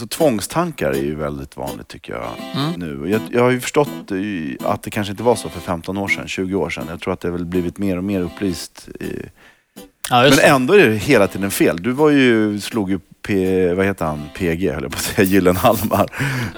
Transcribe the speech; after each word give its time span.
Alltså, 0.00 0.18
tvångstankar 0.18 0.90
är 0.90 1.02
ju 1.02 1.14
väldigt 1.14 1.56
vanligt 1.56 1.88
tycker 1.88 2.12
jag 2.12 2.78
nu. 2.78 3.00
Och 3.00 3.08
Jag, 3.08 3.20
jag 3.32 3.42
har 3.42 3.50
ju 3.50 3.60
förstått 3.60 4.10
eh, 4.10 4.68
att 4.70 4.82
det 4.82 4.90
kanske 4.90 5.10
inte 5.10 5.22
var 5.22 5.36
så 5.36 5.48
för 5.48 5.60
15 5.60 5.98
år 5.98 6.08
sedan, 6.08 6.28
20 6.28 6.54
år 6.54 6.70
sedan. 6.70 6.84
Jag 6.90 7.00
tror 7.00 7.12
att 7.12 7.20
det 7.20 7.28
har 7.28 7.32
väl 7.32 7.44
blivit 7.46 7.78
mer 7.78 7.96
och 7.96 8.04
mer 8.04 8.20
upplyst. 8.20 8.88
I... 9.00 9.22
Ja, 10.10 10.22
Men 10.22 10.38
ändå 10.54 10.74
är 10.74 10.88
det 10.88 10.94
hela 10.96 11.26
tiden 11.26 11.50
fel. 11.50 11.82
Du 11.82 11.90
var 11.92 12.10
ju, 12.10 12.60
slog 12.60 12.90
ju 12.90 12.98
P, 13.26 13.74
vad 13.74 13.86
heter 13.86 14.04
han, 14.04 14.22
PG 14.36 14.70
höll 14.72 14.82
jag 14.82 14.92
på 14.92 14.96
att 14.96 15.02
säga, 15.02 15.24
Gyllenhammar. 15.28 16.06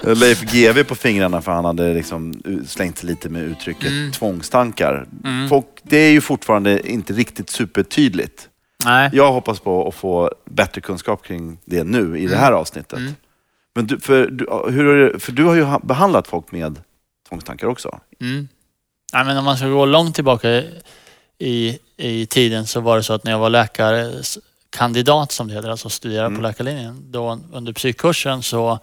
Leif 0.15 0.41
GW 0.51 0.83
på 0.83 0.95
fingrarna 0.95 1.41
för 1.41 1.51
han 1.51 1.65
hade 1.65 1.93
liksom 1.93 2.33
slängt 2.67 2.97
sig 2.97 3.09
lite 3.09 3.29
med 3.29 3.41
uttrycket 3.43 3.87
Mm. 3.91 4.11
tvångstankar. 4.11 5.07
Folk, 5.49 5.65
det 5.83 5.97
är 5.97 6.11
ju 6.11 6.21
fortfarande 6.21 6.91
inte 6.91 7.13
riktigt 7.13 7.49
supertydligt. 7.49 8.49
Nej. 8.85 9.09
Jag 9.13 9.31
hoppas 9.31 9.59
på 9.59 9.87
att 9.87 9.95
få 9.95 10.31
bättre 10.45 10.81
kunskap 10.81 11.23
kring 11.25 11.57
det 11.65 11.83
nu 11.83 12.17
i 12.19 12.27
det 12.27 12.35
här 12.37 12.51
avsnittet. 12.51 12.99
Men 13.75 13.87
du, 13.87 13.99
för, 13.99 14.27
du, 14.27 14.71
hur, 14.71 15.19
för 15.19 15.31
du 15.31 15.43
har 15.43 15.55
ju 15.55 15.63
ha- 15.63 15.79
behandlat 15.79 16.27
folk 16.27 16.51
med 16.51 16.81
tvångstankar 17.29 17.67
också. 17.67 17.99
Mm. 18.21 18.47
Nej, 19.13 19.25
men 19.25 19.37
om 19.37 19.45
man 19.45 19.57
ska 19.57 19.67
gå 19.67 19.85
långt 19.85 20.15
tillbaka 20.15 20.63
i, 21.37 21.79
i 21.97 22.25
tiden 22.25 22.67
så 22.67 22.79
var 22.81 22.97
det 22.97 23.03
så 23.03 23.13
att 23.13 23.23
när 23.23 23.31
jag 23.31 23.39
var 23.39 23.49
läkarkandidat 23.49 25.31
som 25.31 25.47
det 25.47 25.53
heter, 25.53 25.69
alltså 25.69 25.89
studerade 25.89 26.35
på 26.35 26.41
läkarlinjen, 26.41 27.11
då 27.11 27.39
under 27.53 27.73
psykkursen 27.73 28.43
så 28.43 28.79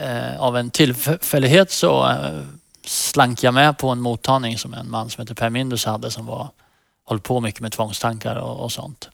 eh, 0.00 0.40
av 0.40 0.56
en 0.56 0.70
tillfällighet 0.70 1.70
så 1.70 2.08
eh, 2.08 2.40
slank 2.84 3.42
jag 3.42 3.54
med 3.54 3.78
på 3.78 3.88
en 3.88 4.00
mottagning 4.00 4.58
som 4.58 4.74
en 4.74 4.90
man 4.90 5.10
som 5.10 5.20
heter 5.22 5.34
Per 5.34 5.50
Mindus 5.50 5.84
hade 5.84 6.10
som 6.10 6.26
var, 6.26 6.48
höll 7.08 7.20
på 7.20 7.40
mycket 7.40 7.60
med 7.60 7.72
tvångstankar 7.72 8.36
och, 8.36 8.60
och 8.64 8.72
sånt. 8.72 9.10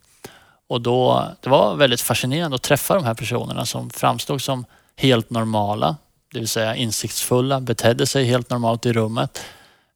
Och 0.70 0.80
då, 0.80 1.28
det 1.40 1.50
var 1.50 1.76
väldigt 1.76 2.00
fascinerande 2.00 2.54
att 2.54 2.62
träffa 2.62 2.94
de 2.94 3.04
här 3.04 3.14
personerna 3.14 3.66
som 3.66 3.90
framstod 3.90 4.42
som 4.42 4.64
helt 4.96 5.30
normala, 5.30 5.96
det 6.32 6.38
vill 6.38 6.48
säga 6.48 6.74
insiktsfulla, 6.74 7.60
betedde 7.60 8.06
sig 8.06 8.24
helt 8.24 8.50
normalt 8.50 8.86
i 8.86 8.92
rummet, 8.92 9.40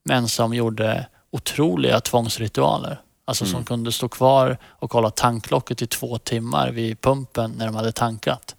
men 0.03 0.29
som 0.29 0.55
gjorde 0.55 1.07
otroliga 1.31 2.01
tvångsritualer. 2.01 3.01
Alltså 3.25 3.47
som 3.47 3.65
kunde 3.65 3.93
stå 3.93 4.09
kvar 4.09 4.59
och 4.65 4.91
kolla 4.91 5.11
tanklocket 5.11 5.83
i 5.83 5.87
två 5.87 6.19
timmar 6.19 6.71
vid 6.71 7.01
pumpen 7.01 7.51
när 7.51 7.67
de 7.67 7.75
hade 7.75 7.93
tankat. 7.93 8.57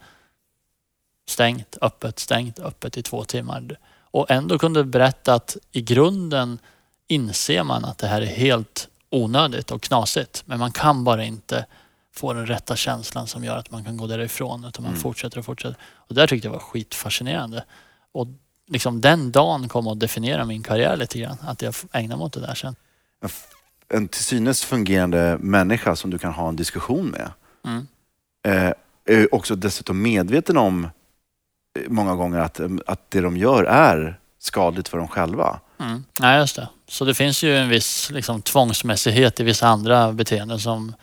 Stängt, 1.29 1.77
öppet, 1.81 2.19
stängt, 2.19 2.59
öppet 2.59 2.97
i 2.97 3.03
två 3.03 3.23
timmar. 3.23 3.77
Och 4.11 4.31
ändå 4.31 4.57
kunde 4.57 4.83
berätta 4.83 5.33
att 5.33 5.57
i 5.71 5.81
grunden 5.81 6.59
inser 7.07 7.63
man 7.63 7.85
att 7.85 7.97
det 7.97 8.07
här 8.07 8.21
är 8.21 8.25
helt 8.25 8.87
onödigt 9.09 9.71
och 9.71 9.81
knasigt. 9.81 10.43
Men 10.45 10.59
man 10.59 10.71
kan 10.71 11.03
bara 11.03 11.23
inte 11.23 11.65
få 12.15 12.33
den 12.33 12.45
rätta 12.45 12.75
känslan 12.75 13.27
som 13.27 13.43
gör 13.43 13.57
att 13.57 13.71
man 13.71 13.83
kan 13.83 13.97
gå 13.97 14.07
därifrån. 14.07 14.65
Utan 14.65 14.83
man 14.83 14.95
fortsätter 14.95 15.39
och 15.39 15.45
fortsätter. 15.45 15.77
Och 15.93 16.15
där 16.15 16.27
tyckte 16.27 16.47
jag 16.47 16.53
var 16.53 16.59
skitfascinerande. 16.59 17.63
Och 18.11 18.27
liksom 18.67 19.01
den 19.01 19.31
dagen 19.31 19.69
kom 19.69 19.87
att 19.87 19.99
definiera 19.99 20.45
min 20.45 20.63
karriär 20.63 20.97
lite 20.97 21.19
grann. 21.19 21.37
Att 21.41 21.61
jag 21.61 21.75
ägnar 21.91 22.17
mig 22.17 22.25
åt 22.25 22.33
det 22.33 22.39
där 22.39 22.55
sen. 22.55 22.75
En, 23.89 24.07
till 24.07 24.23
synes 24.23 24.63
fungerande 24.63 25.37
människa 25.39 25.95
som 25.95 26.09
du 26.09 26.17
kan 26.17 26.33
ha 26.33 26.49
en 26.49 26.55
diskussion 26.55 27.05
med. 27.05 27.31
Mm. 27.65 27.87
Eh, 28.47 28.73
är 29.05 29.35
också 29.35 29.55
dessutom 29.55 30.01
medveten 30.01 30.57
om 30.57 30.83
eh, 30.83 30.89
många 31.87 32.15
gånger 32.15 32.39
att, 32.39 32.59
eh, 32.59 32.69
att 32.87 33.11
det 33.11 33.21
de 33.21 33.37
gör 33.37 33.63
är 33.63 34.19
skadligt 34.39 34.87
för 34.87 34.97
dem 34.97 35.07
själva. 35.07 35.59
Mm. 35.79 36.03
Nej, 36.19 36.39
just 36.39 36.55
det. 36.55 36.69
Så 36.87 37.05
det 37.05 37.13
finns 37.13 37.43
ju 37.43 37.57
en 37.57 37.69
viss 37.69 38.11
liksom, 38.11 38.41
tvångsmässighet 38.41 39.39
i 39.39 39.43
vissa 39.43 39.67
andra 39.67 40.11
beteenden 40.11 40.59
som 40.59 40.95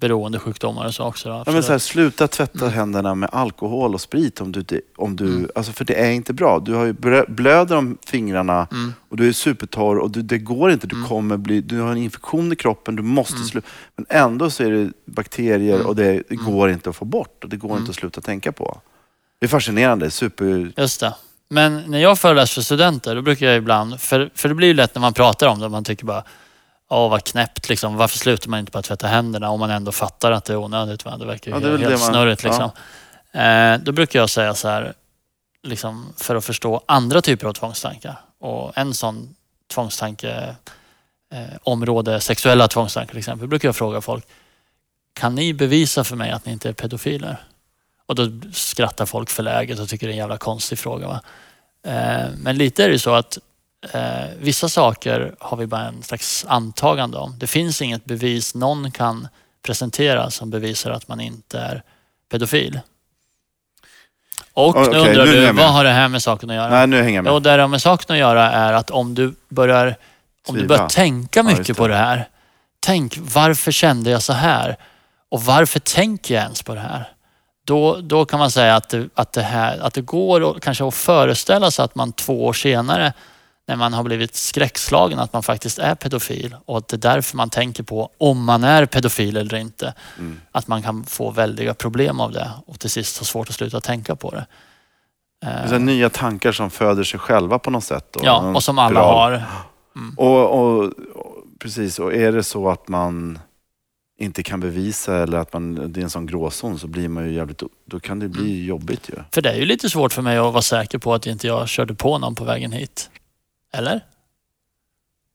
beroendesjukdomar 0.00 0.86
och 0.86 0.94
så 0.94 1.04
också. 1.04 1.28
Då, 1.28 1.42
Ja, 1.46 1.52
men 1.52 1.62
så 1.62 1.72
här, 1.72 1.78
sluta 1.78 2.28
tvätta 2.28 2.64
Mm. 2.64 2.72
händerna 2.72 3.14
med 3.14 3.28
alkohol 3.32 3.94
och 3.94 4.00
sprit 4.00 4.40
om 4.40 4.52
du, 4.52 4.64
om 4.96 5.16
du 5.16 5.48
alltså 5.54 5.72
för 5.72 5.84
det 5.84 5.94
är 5.94 6.10
inte 6.10 6.32
bra. 6.32 6.58
Du 6.60 6.74
har 6.74 6.84
ju 6.84 6.92
blöder 7.28 7.76
om 7.76 7.98
fingrarna 8.06 8.66
Mm. 8.72 8.92
och 9.08 9.16
du 9.16 9.28
är 9.28 9.32
supertorr 9.32 9.98
och 9.98 10.10
du, 10.10 10.22
det 10.22 10.38
går 10.38 10.70
inte. 10.70 10.86
Du 10.86 11.04
kommer 11.04 11.36
bli, 11.36 11.60
du 11.60 11.80
har 11.80 11.92
en 11.92 11.96
infektion 11.98 12.52
i 12.52 12.56
kroppen, 12.56 12.96
du 12.96 13.02
måste 13.02 13.34
Mm. 13.36 13.46
sluta. 13.48 13.68
Men 13.96 14.06
ändå 14.08 14.50
så 14.50 14.62
är 14.64 14.70
det 14.70 14.90
bakterier 15.04 15.86
och 15.86 15.96
det, 15.96 16.22
det 16.28 16.36
går 16.36 16.70
inte 16.70 16.90
att 16.90 16.96
få 16.96 17.04
bort 17.04 17.44
och 17.44 17.50
det 17.50 17.56
går 17.56 17.68
Mm. 17.68 17.80
inte 17.80 17.90
att 17.90 17.96
sluta 17.96 18.20
tänka 18.20 18.52
på. 18.52 18.80
Det 19.40 19.46
är 19.46 19.48
fascinerande, 19.48 20.10
super... 20.10 20.72
Just 20.76 21.00
det. 21.00 21.14
Men 21.48 21.82
när 21.86 21.98
jag 21.98 22.18
föreläser 22.18 22.54
för 22.54 22.62
studenter, 22.62 23.14
då 23.14 23.22
brukar 23.22 23.46
jag 23.46 23.56
ibland, 23.56 24.00
för, 24.00 24.30
för 24.34 24.48
det 24.48 24.54
blir 24.54 24.68
ju 24.68 24.74
lätt 24.74 24.94
när 24.94 25.00
man 25.00 25.12
pratar 25.12 25.46
om 25.46 25.58
det, 25.60 25.68
man 25.68 25.84
tycker 25.84 26.04
bara 26.06 26.24
Åh 26.88 27.10
vad 27.10 27.24
knäppt 27.24 27.68
liksom. 27.68 27.96
Varför 27.96 28.18
slutar 28.18 28.48
man 28.50 28.60
inte 28.60 28.72
bara 28.72 28.82
tvätta 28.82 29.06
händerna 29.06 29.50
om 29.50 29.60
man 29.60 29.70
ändå 29.70 29.92
fattar 29.92 30.32
att 30.32 30.44
det 30.44 30.52
är 30.52 30.56
onödigt? 30.56 31.04
Va? 31.04 31.16
Det 31.16 31.26
verkar 31.26 31.50
ju 31.50 31.56
Ja, 31.56 31.60
det 31.60 31.68
helt 31.70 31.82
det 31.82 31.88
man- 31.90 31.98
snurrigt 31.98 32.42
liksom. 32.44 32.70
Eh, 33.32 33.78
då 33.78 33.92
brukar 33.92 34.18
jag 34.18 34.30
säga 34.30 34.54
så 34.54 34.68
här, 34.68 34.94
liksom, 35.62 36.12
för 36.16 36.34
att 36.36 36.44
förstå 36.44 36.80
andra 36.86 37.22
typer 37.22 37.46
av 37.48 37.52
tvångstankar. 37.52 38.20
Och 38.40 38.78
en 38.78 38.94
sån 38.94 39.34
tvångstanke, 39.74 40.54
eh, 41.32 41.44
område 41.62 42.20
sexuella 42.20 42.68
tvångstankar 42.68 43.08
till 43.10 43.18
exempel, 43.18 43.48
brukar 43.48 43.68
jag 43.68 43.76
fråga 43.76 44.00
folk, 44.00 44.26
kan 45.12 45.34
ni 45.34 45.54
bevisa 45.54 46.04
för 46.04 46.16
mig 46.16 46.30
att 46.30 46.46
ni 46.46 46.52
inte 46.52 46.68
är 46.68 46.72
pedofiler? 46.72 47.36
Och 48.06 48.14
då 48.14 48.28
skrattar 48.52 49.06
folk 49.06 49.30
förläget 49.30 49.78
och 49.78 49.88
tycker 49.88 50.06
det 50.06 50.10
är 50.10 50.14
en 50.14 50.18
jävla 50.18 50.38
konstig 50.38 50.78
fråga. 50.78 51.06
Va? 51.08 51.20
Eh, 51.86 52.26
men 52.36 52.56
lite 52.58 52.84
är 52.84 52.86
det 52.88 52.92
ju 52.92 52.98
så 52.98 53.14
att 53.14 53.38
eh, 53.92 54.24
vissa 54.38 54.68
saker 54.68 55.34
har 55.40 55.56
vi 55.56 55.66
bara 55.66 55.84
en 55.84 56.02
slags 56.02 56.44
antagande 56.48 57.18
om. 57.18 57.34
Det 57.38 57.46
finns 57.46 57.82
inget 57.82 58.04
bevis 58.04 58.54
någon 58.54 58.90
kan 58.90 59.28
presentera 59.66 60.30
som 60.30 60.50
bevisar 60.50 60.90
att 60.90 61.08
man 61.08 61.20
inte 61.20 61.58
är 61.58 61.82
pedofil. 62.30 62.80
Och 64.52 64.68
Okej, 64.68 64.88
nu 64.92 64.98
undrar 64.98 65.26
nu 65.26 65.32
du, 65.32 65.52
vad 65.52 65.72
har 65.72 65.84
det 65.84 65.90
här 65.90 66.08
med 66.08 66.22
saken 66.22 66.50
att 66.50 66.56
göra? 66.56 66.68
Nej, 66.70 66.86
nu 66.86 67.02
hänger 67.02 67.14
jag 67.18 67.24
med. 67.24 67.32
Och 67.32 67.42
det 67.42 67.56
det 67.56 67.62
har 67.62 67.68
med 67.68 67.82
saken 67.82 68.14
att 68.14 68.18
göra 68.20 68.50
är 68.50 68.72
att 68.72 68.90
om 68.90 69.14
du 69.14 69.34
börjar, 69.48 69.96
om 70.48 70.56
du 70.56 70.66
börjar 70.66 70.88
tänka 70.88 71.40
Ja, 71.40 71.42
mycket 71.42 71.68
just 71.68 71.78
på 71.80 71.88
det. 71.88 71.94
det 71.94 71.98
här. 71.98 72.28
Tänk, 72.80 73.18
varför 73.34 73.72
kände 73.72 74.10
jag 74.10 74.22
så 74.22 74.32
här? 74.32 74.76
Och 75.28 75.42
varför 75.42 75.80
tänker 75.80 76.34
jag 76.34 76.42
ens 76.42 76.62
på 76.62 76.74
det 76.74 76.80
här? 76.80 77.12
Då, 77.64 77.96
då 78.00 78.24
kan 78.24 78.38
man 78.38 78.50
säga 78.50 78.76
att 78.76 78.88
det, 78.88 79.08
att 79.14 79.32
det, 79.32 79.42
här, 79.42 79.78
att 79.78 79.94
det 79.94 80.00
går 80.00 80.50
att, 80.56 80.62
kanske 80.62 80.84
att 80.88 80.94
föreställa 80.94 81.70
sig 81.70 81.84
att 81.84 81.94
man 81.94 82.12
två 82.12 82.44
år 82.46 82.52
senare 82.52 83.12
när 83.68 83.76
man 83.76 83.92
har 83.92 84.04
blivit 84.04 84.34
skräckslagen 84.34 85.18
att 85.18 85.32
man 85.32 85.42
faktiskt 85.42 85.78
är 85.78 85.94
pedofil 85.94 86.56
och 86.64 86.78
att 86.78 86.88
det 86.88 86.96
är 86.96 87.14
därför 87.14 87.36
man 87.36 87.50
tänker 87.50 87.82
på 87.82 88.10
om 88.18 88.44
man 88.44 88.64
är 88.64 88.86
pedofil 88.86 89.36
eller 89.36 89.56
inte. 89.56 89.94
Mm. 90.18 90.40
Att 90.52 90.68
man 90.68 90.82
kan 90.82 91.04
få 91.04 91.30
väldiga 91.30 91.74
problem 91.74 92.20
av 92.20 92.32
det 92.32 92.50
och 92.66 92.80
till 92.80 92.90
sist 92.90 93.18
ha 93.18 93.24
svårt 93.24 93.48
att 93.48 93.54
sluta 93.54 93.80
tänka 93.80 94.16
på 94.16 94.30
det. 94.30 94.46
Det 95.40 95.46
är 95.46 95.66
här 95.66 95.78
nya 95.78 96.10
tankar 96.10 96.52
som 96.52 96.70
föder 96.70 97.04
sig 97.04 97.20
själva 97.20 97.58
på 97.58 97.70
något 97.70 97.84
sätt. 97.84 98.16
Ja, 98.22 98.42
någon 98.42 98.56
och 98.56 98.62
som 98.62 98.78
alla 98.78 99.00
har. 99.00 99.42
Och, 100.16 100.50
och, 100.50 100.86
och, 100.86 100.92
precis, 101.58 101.98
och 101.98 102.14
är 102.14 102.32
det 102.32 102.42
så 102.42 102.68
att 102.70 102.88
man 102.88 103.38
inte 104.18 104.42
kan 104.42 104.60
bevisa 104.60 105.16
eller 105.16 105.38
att 105.38 105.52
man, 105.52 105.92
det 105.92 106.00
är 106.00 106.02
en 106.02 106.10
sån 106.10 106.26
gråzon 106.26 106.78
så 106.78 106.86
blir 106.86 107.08
man 107.08 107.24
ju 107.24 107.32
jävligt, 107.32 107.62
då 107.86 108.00
kan 108.00 108.18
det 108.18 108.28
bli 108.28 108.52
Mm. 108.54 108.64
jobbigt 108.66 109.08
ju. 109.08 109.14
För 109.32 109.42
det 109.42 109.50
är 109.50 109.56
ju 109.56 109.64
lite 109.64 109.90
svårt 109.90 110.12
för 110.12 110.22
mig 110.22 110.38
att 110.38 110.52
vara 110.52 110.62
säker 110.62 110.98
på 110.98 111.14
att 111.14 111.26
inte 111.26 111.46
jag 111.46 111.68
körde 111.68 111.94
på 111.94 112.18
någon 112.18 112.34
på 112.34 112.44
vägen 112.44 112.72
hit. 112.72 113.10
Eller? 113.76 114.04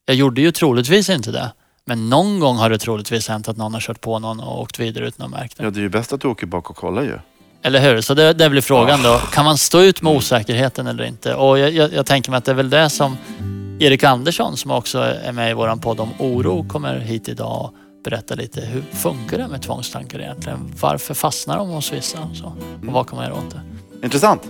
Jag 0.06 0.16
gjorde 0.16 0.42
ju 0.42 0.52
troligtvis 0.52 1.10
inte 1.10 1.32
det. 1.32 1.52
Men 1.86 2.10
någon 2.10 2.40
gång 2.40 2.58
har 2.58 2.70
det 2.70 2.78
troligtvis 2.78 3.28
hänt 3.28 3.48
att 3.48 3.58
någon 3.58 3.74
har 3.74 3.82
kört 3.82 4.02
på 4.02 4.20
någon 4.20 4.40
och 4.40 4.62
åkt 4.62 4.80
vidare 4.80 5.08
utan 5.08 5.26
att 5.26 5.32
märka 5.32 5.54
det. 5.58 5.64
Ja, 5.64 5.70
det 5.70 5.80
är 5.80 5.82
ju 5.82 5.90
bäst 5.90 6.14
att 6.14 6.22
du 6.22 6.28
åker 6.28 6.48
bak 6.48 6.70
och 6.70 6.76
kollar 6.76 7.02
ju. 7.02 7.20
Eller 7.62 7.80
hur? 7.80 8.02
Så 8.02 8.14
det, 8.14 8.34
det 8.34 8.50
blir 8.50 8.62
frågan 8.62 9.04
då. 9.04 9.18
Kan 9.18 9.46
man 9.46 9.58
stå 9.58 9.82
ut 9.82 10.02
med 10.02 10.14
osäkerheten 10.14 10.88
eller 10.88 11.04
inte? 11.04 11.36
Och 11.36 11.60
jag, 11.60 11.72
jag, 11.72 11.94
jag 11.94 12.06
tänker 12.06 12.32
mig 12.32 12.38
att 12.38 12.46
det 12.46 12.52
är 12.52 12.56
väl 12.56 12.70
det 12.70 12.90
som 12.90 13.18
Erik 13.80 14.04
Andersson 14.04 14.58
som 14.58 14.72
också 14.72 15.00
är 15.00 15.32
med 15.32 15.52
i 15.52 15.54
våran 15.54 15.80
podd 15.80 16.00
om 16.00 16.10
oro 16.20 16.66
kommer 16.70 17.00
hit 17.00 17.30
idag 17.30 17.66
och 17.66 17.74
berättar 18.04 18.36
lite. 18.36 18.62
Hur 18.62 18.82
funkar 18.82 19.38
det 19.38 19.48
med 19.48 19.62
tvångstankar 19.62 20.20
egentligen? 20.20 20.74
Varför 20.82 21.14
fastnar 21.14 21.58
de 21.58 21.70
hos 21.70 21.94
vissa? 21.94 22.20
Och, 22.32 22.38
så? 22.38 22.46
och 22.88 22.94
vad 22.94 23.10
kan 23.10 23.16
man 23.16 23.26
göra 23.26 23.38
åt 23.38 23.52
det? 23.52 23.62
Intressant. 24.06 24.42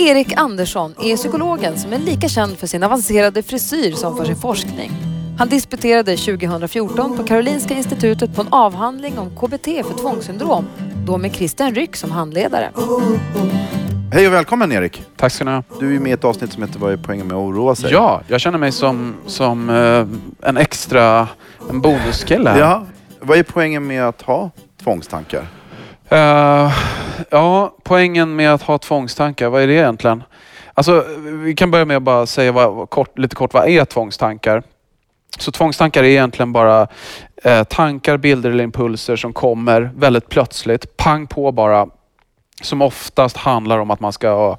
Erik 0.00 0.32
Andersson 0.36 0.94
är 1.02 1.16
psykologen 1.16 1.78
som 1.78 1.92
är 1.92 1.98
lika 1.98 2.28
känd 2.28 2.58
för 2.58 2.66
sin 2.66 2.82
avancerade 2.82 3.42
frisyr 3.42 3.92
som 3.92 4.16
för 4.16 4.24
sin 4.24 4.36
forskning. 4.36 4.90
Han 5.38 5.48
disputerade 5.48 6.16
2014 6.16 7.16
på 7.16 7.24
Karolinska 7.24 7.74
institutet 7.74 8.34
på 8.34 8.40
en 8.40 8.48
avhandling 8.50 9.18
om 9.18 9.30
KBT 9.30 9.64
för 9.64 9.98
tvångssyndrom, 10.00 10.66
då 11.06 11.18
med 11.18 11.34
Christian 11.34 11.74
Ryck 11.74 11.96
som 11.96 12.10
handledare. 12.10 12.70
Hej 14.12 14.26
och 14.26 14.32
välkommen 14.32 14.72
Erik. 14.72 15.02
Tack 15.16 15.32
ska 15.32 15.44
ni 15.44 15.50
ha. 15.50 15.62
Du 15.80 15.96
är 15.96 16.00
med 16.00 16.10
i 16.10 16.12
ett 16.12 16.24
avsnitt 16.24 16.52
som 16.52 16.62
heter 16.62 16.78
Vad 16.78 16.92
är 16.92 16.96
poängen 16.96 17.26
med 17.26 17.36
att 17.36 17.42
oroa 17.42 17.74
sig? 17.74 17.92
Ja, 17.92 18.22
jag 18.28 18.40
känner 18.40 18.58
mig 18.58 18.72
som, 18.72 19.14
som 19.26 19.70
eh, 19.70 20.48
en 20.48 20.56
extra 20.56 21.28
en 21.70 21.80
bonuskille 21.80 22.50
här. 22.50 22.60
ja. 22.60 22.86
Vad 23.20 23.38
är 23.38 23.42
poängen 23.42 23.86
med 23.86 24.04
att 24.04 24.22
ha 24.22 24.50
tvångstankar? 24.82 25.46
Uh, 26.12 26.72
ja, 27.30 27.76
poängen 27.82 28.36
med 28.36 28.54
att 28.54 28.62
ha 28.62 28.78
tvångstankar, 28.78 29.48
vad 29.48 29.62
är 29.62 29.66
det 29.66 29.72
egentligen? 29.72 30.22
Alltså, 30.74 31.04
vi 31.24 31.54
kan 31.54 31.70
börja 31.70 31.84
med 31.84 31.96
att 31.96 32.02
bara 32.02 32.26
säga 32.26 32.52
vad, 32.52 32.90
kort, 32.90 33.18
lite 33.18 33.36
kort, 33.36 33.54
vad 33.54 33.68
är 33.68 33.84
tvångstankar? 33.84 34.62
Så 35.38 35.52
tvångstankar 35.52 36.04
är 36.04 36.08
egentligen 36.08 36.52
bara 36.52 36.88
eh, 37.44 37.64
tankar, 37.64 38.16
bilder 38.16 38.50
eller 38.50 38.64
impulser 38.64 39.16
som 39.16 39.32
kommer 39.32 39.90
väldigt 39.96 40.28
plötsligt, 40.28 40.96
pang 40.96 41.26
på 41.26 41.52
bara, 41.52 41.86
som 42.62 42.82
oftast 42.82 43.36
handlar 43.36 43.78
om 43.78 43.90
att 43.90 44.00
man 44.00 44.12
ska 44.12 44.28
eh, 44.28 44.56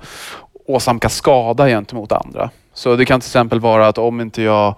åsamka 0.66 1.10
skada 1.10 1.68
gentemot 1.68 2.12
andra. 2.12 2.50
Så 2.74 2.96
det 2.96 3.06
kan 3.06 3.20
till 3.20 3.28
exempel 3.28 3.60
vara 3.60 3.88
att 3.88 3.98
om 3.98 4.22
inte 4.22 4.42
jag 4.42 4.76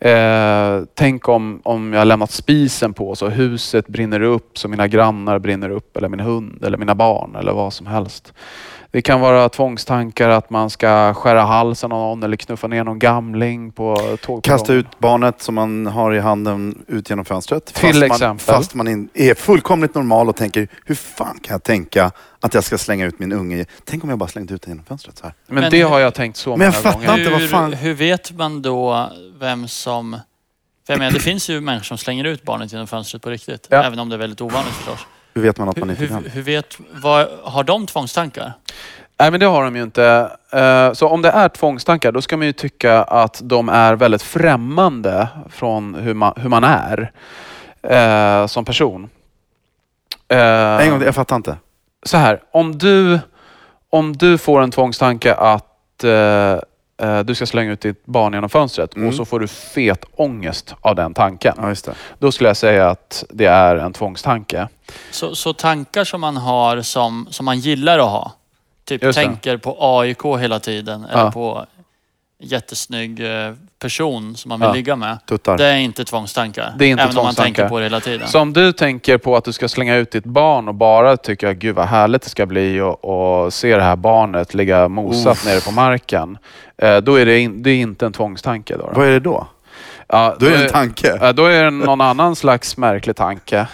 Eh, 0.00 0.82
tänk 0.94 1.28
om, 1.28 1.60
om 1.64 1.92
jag 1.92 2.00
har 2.00 2.04
lämnat 2.04 2.30
spisen 2.30 2.94
på 2.94 3.14
så 3.14 3.28
huset 3.28 3.88
brinner 3.88 4.20
upp, 4.20 4.58
så 4.58 4.68
mina 4.68 4.88
grannar 4.88 5.38
brinner 5.38 5.70
upp, 5.70 5.96
eller 5.96 6.08
min 6.08 6.20
hund, 6.20 6.64
eller 6.64 6.78
mina 6.78 6.94
barn, 6.94 7.36
eller 7.36 7.52
vad 7.52 7.72
som 7.72 7.86
helst. 7.86 8.32
Det 8.96 9.02
kan 9.02 9.20
vara 9.20 9.48
tvångstankar 9.48 10.28
att 10.28 10.50
man 10.50 10.70
ska 10.70 11.14
skära 11.14 11.42
halsen 11.42 11.92
av 11.92 11.98
någon 11.98 12.22
eller 12.22 12.36
knuffa 12.36 12.66
ner 12.66 12.84
någon 12.84 12.98
gamling 12.98 13.72
på 13.72 13.96
tågperrongen. 13.96 14.42
Kasta 14.42 14.72
ut 14.72 14.86
barnet 14.98 15.42
som 15.42 15.54
man 15.54 15.86
har 15.86 16.14
i 16.14 16.20
handen 16.20 16.84
ut 16.88 17.10
genom 17.10 17.24
fönstret. 17.24 17.66
Till 17.66 17.74
fast 17.88 18.02
exempel. 18.02 18.28
Man, 18.28 18.38
fast 18.38 18.74
man 18.74 18.88
in, 18.88 19.08
är 19.14 19.34
fullkomligt 19.34 19.94
normal 19.94 20.28
och 20.28 20.36
tänker, 20.36 20.68
hur 20.84 20.94
fan 20.94 21.38
kan 21.42 21.54
jag 21.54 21.62
tänka 21.62 22.12
att 22.40 22.54
jag 22.54 22.64
ska 22.64 22.78
slänga 22.78 23.06
ut 23.06 23.18
min 23.18 23.32
unge? 23.32 23.64
Tänk 23.84 24.04
om 24.04 24.10
jag 24.10 24.18
bara 24.18 24.28
slängde 24.28 24.54
ut 24.54 24.62
den 24.62 24.70
genom 24.70 24.84
fönstret 24.84 25.18
så 25.18 25.24
här. 25.24 25.34
Men, 25.46 25.60
Men 25.60 25.70
det 25.70 25.76
hur- 25.78 25.84
har 25.84 25.98
jag 26.00 26.14
tänkt 26.14 26.36
så 26.36 26.50
Men 26.50 26.58
många 26.58 26.64
jag 26.64 26.74
fattar 26.82 27.06
gånger. 27.06 27.18
inte, 27.18 27.30
vad 27.30 27.40
hur, 27.40 27.48
fan- 27.48 27.72
hur 27.72 27.94
vet 27.94 28.32
man 28.32 28.62
då 28.62 29.10
vem 29.40 29.68
som... 29.68 30.20
För 30.86 30.92
jag 30.92 30.98
menar, 30.98 31.12
det 31.12 31.20
finns 31.20 31.50
ju 31.50 31.60
människor 31.60 31.84
som 31.84 31.98
slänger 31.98 32.24
ut 32.24 32.42
barnet 32.42 32.72
genom 32.72 32.86
fönstret 32.86 33.22
på 33.22 33.30
riktigt. 33.30 33.66
Ja. 33.70 33.82
Även 33.82 33.98
om 33.98 34.08
det 34.08 34.14
är 34.16 34.18
väldigt 34.18 34.40
ovanligt 34.40 34.74
förstås. 34.74 35.06
Hur 35.36 35.42
vet 35.42 35.58
man 35.58 35.68
att 35.68 35.76
man 35.76 35.90
inte 35.90 36.02
hur, 36.02 36.08
kan? 36.08 36.24
hur 36.24 36.42
vet... 36.42 36.78
Vad, 36.90 37.28
har 37.42 37.64
de 37.64 37.86
tvångstankar? 37.86 38.52
Nej 39.18 39.30
men 39.30 39.40
det 39.40 39.46
har 39.46 39.64
de 39.64 39.76
ju 39.76 39.82
inte. 39.82 40.30
Eh, 40.52 40.92
Så 40.92 41.08
om 41.08 41.22
det 41.22 41.30
är 41.30 41.48
tvångstankar 41.48 42.12
då 42.12 42.22
ska 42.22 42.36
man 42.36 42.46
ju 42.46 42.52
tycka 42.52 43.02
att 43.02 43.40
de 43.44 43.68
är 43.68 43.94
väldigt 43.94 44.22
främmande 44.22 45.28
från 45.50 45.94
hur 45.94 46.14
man, 46.14 46.32
hur 46.36 46.48
man 46.48 46.64
är 46.64 47.12
eh, 47.82 48.46
som 48.46 48.64
person. 48.64 49.08
Eh, 50.28 50.38
En 50.86 50.90
gång 50.90 51.02
jag 51.02 51.14
fattar 51.14 51.36
inte. 51.36 51.56
Så 52.02 52.16
här, 52.16 52.40
om 52.50 52.78
du, 52.78 53.20
om 53.90 54.12
du 54.16 54.38
får 54.38 54.60
en 54.62 54.70
tvångstanke 54.70 55.34
att 55.34 56.04
eh, 56.04 56.56
du 57.24 57.34
ska 57.34 57.46
slänga 57.46 57.72
ut 57.72 57.80
ditt 57.80 58.06
barn 58.06 58.32
genom 58.32 58.50
fönstret 58.50 58.96
Mm. 58.96 59.08
och 59.08 59.14
så 59.14 59.24
får 59.24 59.40
du 59.40 59.48
fet 59.48 60.04
ångest 60.16 60.74
av 60.80 60.94
den 60.96 61.14
tanken. 61.14 61.54
Ja, 61.56 61.68
just 61.68 61.84
det. 61.84 61.94
Då 62.18 62.32
skulle 62.32 62.48
jag 62.50 62.56
säga 62.56 62.88
att 62.90 63.24
det 63.30 63.44
är 63.46 63.76
en 63.76 63.92
tvångstanke. 63.92 64.68
Så, 65.10 65.34
så 65.34 65.52
tankar 65.52 66.04
som 66.04 66.20
man 66.20 66.36
har 66.36 66.82
som, 66.82 67.26
som 67.30 67.44
man 67.46 67.58
gillar 67.58 67.98
att 67.98 68.10
ha. 68.10 68.32
Typ 68.84 69.02
Just 69.02 69.18
det. 69.18 69.24
tänker 69.24 69.56
på 69.56 69.76
AIK 69.80 70.22
hela 70.40 70.60
tiden 70.60 71.04
eller 71.04 71.22
Ja. 71.24 71.30
på 71.32 71.66
jättesnygg 72.38 73.20
eh, 73.20 73.52
person 73.78 74.36
som 74.36 74.48
man 74.48 74.60
vill 74.60 74.66
Ja. 74.68 74.72
ligga 74.74 74.96
med. 74.96 75.18
Tuttar. 75.26 75.58
Det 75.58 75.64
är 75.66 75.76
inte 75.76 76.04
tvångstankar. 76.04 76.74
Det 76.78 76.84
är 76.84 76.88
inte 76.88 77.02
även 77.02 77.10
om 77.18 77.24
man 77.24 77.24
tvångstankar. 77.24 77.62
tänker 77.62 77.68
på 77.68 77.78
det 77.78 77.84
hela 77.84 78.00
tiden. 78.00 78.28
Så 78.28 78.40
om 78.40 78.52
du 78.52 78.72
tänker 78.72 79.18
på 79.18 79.36
att 79.36 79.44
du 79.44 79.52
ska 79.52 79.68
slänga 79.68 79.96
ut 79.96 80.10
ditt 80.10 80.24
barn 80.24 80.68
och 80.68 80.74
bara 80.74 81.16
tycker 81.16 81.48
att 81.50 81.56
gud 81.56 81.74
vad 81.76 81.86
härligt 81.86 82.22
det 82.22 82.30
ska 82.30 82.46
bli 82.46 82.80
och, 82.80 83.44
och 83.44 83.52
se 83.52 83.76
det 83.76 83.82
här 83.82 83.96
barnet 83.96 84.54
ligga 84.54 84.88
mosat 84.88 85.32
Uff. 85.32 85.44
nere 85.46 85.60
på 85.60 85.70
marken. 85.70 86.38
Eh, 86.78 86.96
då 86.96 87.14
är 87.14 87.26
det, 87.26 87.38
in, 87.38 87.62
det 87.62 87.70
är 87.70 87.76
inte 87.76 88.06
en 88.06 88.12
tvångstanke. 88.12 88.76
Då, 88.76 88.86
då. 88.86 88.92
Vad 88.94 89.06
är 89.06 89.12
det 89.12 89.20
då? 89.20 89.46
Ja, 90.08 90.36
Då 90.40 90.46
är 90.46 90.50
det 90.50 90.64
en 90.64 90.70
tanke. 90.70 91.32
Då 91.32 91.44
är 91.44 91.64
det 91.64 91.70
någon 91.70 92.00
annan 92.00 92.36
slags 92.36 92.76
märklig 92.76 93.16
tanke. 93.16 93.66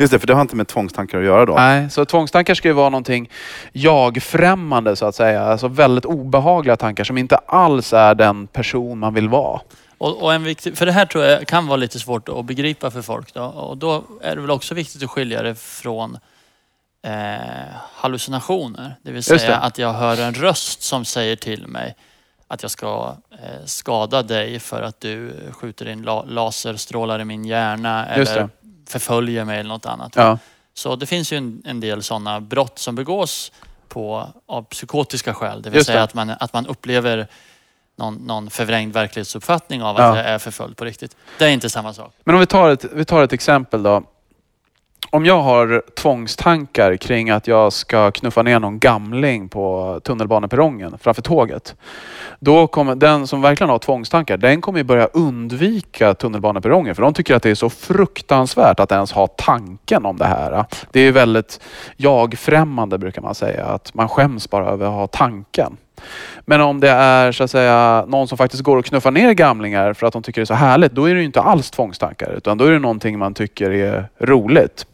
Just 0.00 0.12
det, 0.12 0.18
för 0.18 0.26
det 0.26 0.34
har 0.34 0.40
inte 0.40 0.56
med 0.56 0.68
tvångstankar 0.68 1.18
att 1.18 1.24
göra 1.24 1.46
då. 1.46 1.54
Nej, 1.54 1.90
så 1.90 2.04
tvångstankar 2.04 2.54
ska 2.54 2.68
ju 2.68 2.74
vara 2.74 2.88
någonting 2.88 3.30
jag-främmande 3.72 4.96
så 4.96 5.06
att 5.06 5.14
säga. 5.14 5.42
Alltså 5.42 5.68
väldigt 5.68 6.04
obehagliga 6.04 6.76
tankar 6.76 7.04
som 7.04 7.18
inte 7.18 7.36
alls 7.36 7.92
är 7.92 8.14
den 8.14 8.46
person 8.46 8.98
man 8.98 9.14
vill 9.14 9.28
vara. 9.28 9.60
Och, 9.98 10.22
och 10.22 10.34
en 10.34 10.44
viktig, 10.44 10.78
för 10.78 10.86
det 10.86 10.92
här 10.92 11.06
tror 11.06 11.24
jag 11.24 11.46
kan 11.46 11.66
vara 11.66 11.76
lite 11.76 11.98
svårt 11.98 12.28
att 12.28 12.44
begripa 12.44 12.90
för 12.90 13.02
folk. 13.02 13.34
Då. 13.34 13.42
Och 13.42 13.76
då 13.76 14.04
är 14.22 14.34
det 14.34 14.40
väl 14.40 14.50
också 14.50 14.74
viktigt 14.74 15.02
att 15.02 15.10
skilja 15.10 15.42
det 15.42 15.54
från 15.54 16.18
eh, 17.02 17.12
hallucinationer. 17.94 18.96
Det 19.02 19.12
vill 19.12 19.22
säga 19.22 19.48
det. 19.48 19.56
att 19.56 19.78
jag 19.78 19.92
hör 19.92 20.20
en 20.20 20.34
röst 20.34 20.82
som 20.82 21.04
säger 21.04 21.36
till 21.36 21.66
mig 21.66 21.96
att 22.48 22.62
jag 22.62 22.70
ska 22.70 23.16
eh, 23.30 23.64
skada 23.64 24.22
dig 24.22 24.60
för 24.60 24.82
att 24.82 25.00
du 25.00 25.32
skjuter 25.52 25.88
in 25.88 26.02
la, 26.02 26.24
laserstrålar 26.24 27.20
i 27.20 27.24
min 27.24 27.44
hjärna 27.44 28.06
Just 28.16 28.32
eller 28.32 28.42
det. 28.42 28.48
Förföljer 28.90 29.44
mig 29.44 29.60
eller 29.60 29.68
något 29.68 29.86
annat. 29.86 30.16
Ja. 30.16 30.38
Så 30.74 30.96
det 30.96 31.06
finns 31.06 31.32
ju 31.32 31.36
en, 31.36 31.62
en 31.64 31.80
del 31.80 32.02
sådana 32.02 32.40
brott 32.40 32.78
som 32.78 32.94
begås 32.94 33.52
på, 33.88 34.28
av 34.46 34.62
psykotiska 34.62 35.34
skäl. 35.34 35.62
Det 35.62 35.70
vill 35.70 35.76
Just 35.76 35.86
säga 35.86 35.98
det. 35.98 36.04
att 36.04 36.14
man, 36.14 36.30
att 36.30 36.52
man 36.52 36.66
upplever 36.66 37.26
någon, 37.96 38.14
någon 38.14 38.50
förvrängd 38.50 38.92
verklighetsuppfattning 38.94 39.82
av 39.82 39.96
att 39.96 40.02
Ja. 40.02 40.16
jag 40.16 40.26
är 40.26 40.38
förföljd 40.38 40.76
på 40.76 40.84
riktigt. 40.84 41.16
Det 41.38 41.44
är 41.44 41.48
inte 41.48 41.70
samma 41.70 41.94
sak. 41.94 42.12
Men 42.24 42.34
om 42.34 42.40
vi 42.40 42.46
tar, 42.46 42.70
ett, 42.70 42.84
vi 42.92 43.04
tar 43.04 43.22
ett 43.22 43.32
exempel 43.32 43.82
då. 43.82 44.02
Om 45.10 45.26
jag 45.26 45.42
har 45.42 45.82
tvångstankar 45.96 46.96
kring 46.96 47.30
att 47.30 47.46
jag 47.46 47.72
ska 47.72 48.10
knuffa 48.10 48.42
ner 48.42 48.58
någon 48.60 48.78
gamling 48.78 49.48
på 49.48 50.00
tunnelbaneperrongen 50.04 50.98
framför 50.98 51.22
tåget. 51.22 51.76
Då 52.40 52.66
kommer 52.66 52.94
den 52.94 53.26
som 53.26 53.42
verkligen 53.42 53.70
har 53.70 53.78
tvångstankar, 53.78 54.36
den 54.36 54.60
kommer 54.60 54.78
ju 54.78 54.84
börja 54.84 55.06
undvika 55.06 56.14
tunnelbaneperrongen 56.14 56.94
för 56.94 57.02
de 57.02 57.14
tycker 57.14 57.34
att 57.34 57.42
det 57.42 57.50
är 57.50 57.54
så 57.54 57.70
fruktansvärt 57.70 58.80
att 58.80 58.92
ens 58.92 59.12
ha 59.12 59.26
tanken 59.26 60.06
om 60.06 60.16
det 60.16 60.24
här. 60.24 60.64
Det 60.90 61.00
är 61.00 61.12
väldigt 61.12 61.60
jag-främmande 61.96 62.98
brukar 62.98 63.22
man 63.22 63.34
säga, 63.34 63.64
att 63.64 63.94
man 63.94 64.08
skäms 64.08 64.50
bara 64.50 64.66
över 64.66 64.86
att 64.86 64.92
ha 64.92 65.06
tanken. 65.06 65.76
Men 66.46 66.60
om 66.60 66.80
det 66.80 66.90
är 66.90 67.32
så 67.32 67.44
att 67.44 67.50
säga 67.50 68.04
någon 68.08 68.28
som 68.28 68.38
faktiskt 68.38 68.62
går 68.62 68.76
och 68.76 68.84
knuffar 68.84 69.10
ner 69.10 69.32
gamlingar 69.32 69.92
för 69.92 70.06
att 70.06 70.12
de 70.12 70.22
tycker 70.22 70.40
det 70.40 70.44
är 70.44 70.46
så 70.46 70.54
härligt, 70.54 70.92
då 70.92 71.04
är 71.08 71.14
det 71.14 71.20
ju 71.20 71.26
inte 71.26 71.40
alls 71.40 71.70
tvångstankar 71.70 72.32
utan 72.36 72.58
då 72.58 72.64
är 72.64 72.70
det 72.70 72.78
någonting 72.78 73.18
man 73.18 73.34
tycker 73.34 73.70
är 73.70 74.08
roligt 74.20 74.86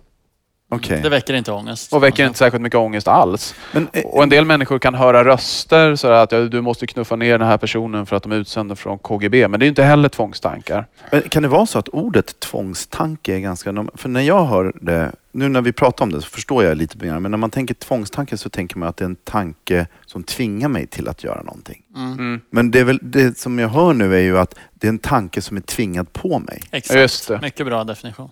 Okej. 0.69 1.01
Det 1.03 1.09
väcker 1.09 1.35
inte 1.35 1.53
ångest. 1.53 1.93
och 1.93 2.03
väcker 2.03 2.27
inte 2.27 2.39
särskilt 2.39 2.63
mycket 2.63 2.79
ångest 2.79 3.09
alls. 3.09 3.55
Men, 3.73 3.89
eh, 3.93 4.05
Och 4.05 4.23
en 4.23 4.29
del 4.29 4.45
människor 4.45 4.79
kan 4.79 4.95
höra 4.95 5.25
röster 5.25 5.97
så 5.97 6.09
att 6.09 6.33
ja, 6.33 6.41
du 6.41 6.61
måste 6.61 6.87
knuffa 6.87 7.17
ner 7.17 7.39
den 7.39 7.49
här 7.49 7.59
personen 7.59 8.07
för 8.07 8.17
att 8.17 8.23
de 8.23 8.33
är 8.33 8.37
utsända 8.37 8.77
från 8.77 8.99
KGB. 8.99 9.49
Men 9.49 9.61
det 9.61 9.65
är 9.65 9.67
ju 9.67 9.71
inte 9.71 9.83
heller 9.83 10.09
tvångstankar. 10.09 10.87
Men 11.11 11.23
kan 11.23 11.43
det 11.43 11.49
vara 11.49 11.67
så 11.67 11.79
att 11.79 11.89
ordet 11.89 12.41
tvångstanke 12.41 13.35
är 13.35 13.39
ganska... 13.39 13.87
För 13.95 14.09
när 14.09 14.21
jag 14.21 14.45
hör 14.45 14.73
det, 14.81 15.13
nu 15.37 15.49
när 15.49 15.61
vi 15.61 15.73
pratar 15.73 16.05
om 16.05 16.13
det 16.13 16.23
så 16.23 16.29
förstår 16.29 16.65
jag 16.65 16.77
lite 16.77 16.99
mer. 16.99 17.19
Men 17.19 17.31
när 17.31 17.39
man 17.39 17.51
tänker 17.51 17.75
tvångstanke 17.75 18.39
så 18.39 18.49
tänker 18.49 18.79
man 18.79 18.89
att 18.89 18.97
det 18.97 19.05
är 19.05 19.07
en 19.07 19.17
tanke 19.17 19.87
som 20.07 20.23
tvingar 20.23 20.69
mig 20.69 20.87
till 20.87 21.09
att 21.09 21.25
göra 21.25 21.43
någonting. 21.43 21.83
Mm. 21.97 22.41
Men 22.51 22.71
det, 22.71 22.81
är 22.81 22.85
väl, 22.85 22.99
det 23.03 23.39
som 23.39 23.59
jag 23.59 23.69
hör 23.69 23.93
nu 23.93 24.15
är 24.17 24.21
ju 24.21 24.39
att 24.39 24.55
det 24.75 24.87
är 24.87 24.89
en 24.89 24.99
tanke 24.99 25.43
som 25.43 25.57
är 25.57 25.61
tvingad 25.61 26.13
på 26.13 26.39
mig. 26.39 26.63
Exakt. 26.71 27.01
Just 27.01 27.29
det. 27.29 27.41
Mycket 27.41 27.67
bra 27.67 27.85
definition. 27.85 28.31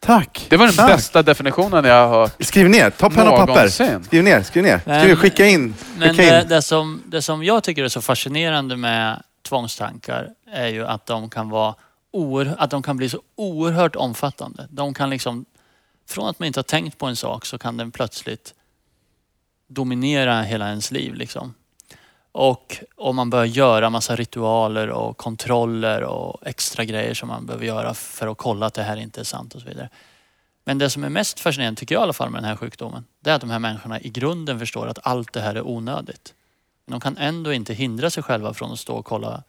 Tack! 0.00 0.46
Det 0.50 0.56
var 0.56 0.66
den 0.66 0.74
Tack. 0.74 0.88
bästa 0.90 1.22
definitionen 1.22 1.84
jag 1.84 2.08
har 2.08 2.20
hört. 2.20 2.44
Skriv 2.44 2.68
ner, 2.68 2.90
ta 2.90 3.10
penna 3.10 3.30
och 3.30 3.46
papper. 3.46 3.68
Skriv 4.02 4.24
ner, 4.24 4.42
skriv 4.42 4.64
ner. 4.64 4.78
Skriv, 4.78 4.94
Men- 5.08 5.16
skicka 5.16 5.46
in. 5.46 5.74
Men 5.98 6.08
Skicka 6.08 6.34
det, 6.34 6.42
in. 6.42 6.48
det, 6.48 6.62
som, 6.62 7.02
det 7.06 7.22
som 7.22 7.44
jag 7.44 7.62
tycker 7.64 7.84
är 7.84 7.88
så 7.88 8.00
fascinerande 8.00 8.76
med 8.76 9.22
tvångstankar 9.48 10.28
är 10.52 10.68
ju 10.68 10.86
att 10.86 11.06
de 11.06 11.30
kan 11.30 11.48
vara 11.50 11.74
oer, 12.12 12.54
att 12.58 12.70
de 12.70 12.82
kan 12.82 12.96
bli 12.96 13.08
så 13.08 13.20
oerhört 13.36 13.96
omfattande. 13.96 14.66
De 14.70 14.94
kan 14.94 15.10
liksom, 15.10 15.44
från 16.06 16.28
att 16.28 16.38
man 16.38 16.46
inte 16.46 16.58
har 16.58 16.64
tänkt 16.64 16.98
på 16.98 17.06
en 17.06 17.16
sak 17.16 17.46
så 17.46 17.58
kan 17.58 17.76
den 17.76 17.90
plötsligt 17.90 18.54
dominera 19.66 20.42
hela 20.42 20.68
ens 20.68 20.90
liv. 20.90 21.14
Liksom. 21.14 21.54
Och 22.32 22.78
om 22.96 23.16
man 23.16 23.30
börjar 23.30 23.46
göra 23.46 23.90
massa 23.90 24.16
ritualer 24.16 24.90
och 24.90 25.16
kontroller 25.16 26.02
och 26.02 26.46
extra 26.46 26.84
grejer 26.84 27.14
som 27.14 27.28
man 27.28 27.46
behöver 27.46 27.66
göra 27.66 27.94
för 27.94 28.28
att 28.28 28.38
kolla 28.38 28.66
att 28.66 28.74
det 28.74 28.82
här 28.82 28.96
inte 28.96 29.20
är 29.20 29.24
sant 29.24 29.54
och 29.54 29.60
så 29.60 29.68
vidare. 29.68 29.88
Men 30.64 30.78
det 30.78 30.90
som 30.90 31.04
är 31.04 31.08
mest 31.08 31.40
fascinerande, 31.40 31.78
tycker 31.78 31.94
jag 31.94 32.02
i 32.02 32.02
alla 32.02 32.12
fall 32.12 32.30
med 32.30 32.42
den 32.42 32.48
här 32.48 32.56
sjukdomen, 32.56 33.04
det 33.20 33.30
är 33.30 33.34
att 33.34 33.40
de 33.40 33.50
här 33.50 33.58
människorna 33.58 34.00
i 34.00 34.08
grunden 34.08 34.58
förstår 34.58 34.86
att 34.86 34.98
allt 35.02 35.32
det 35.32 35.40
här 35.40 35.54
är 35.54 35.66
onödigt. 35.66 36.34
Men 36.86 36.90
de 36.90 37.00
kan 37.00 37.16
ändå 37.16 37.52
inte 37.52 37.74
hindra 37.74 38.10
sig 38.10 38.22
själva 38.22 38.54
från 38.54 38.72
att 38.72 38.78
stå 38.78 38.94
och 38.94 39.04
kolla 39.04 39.42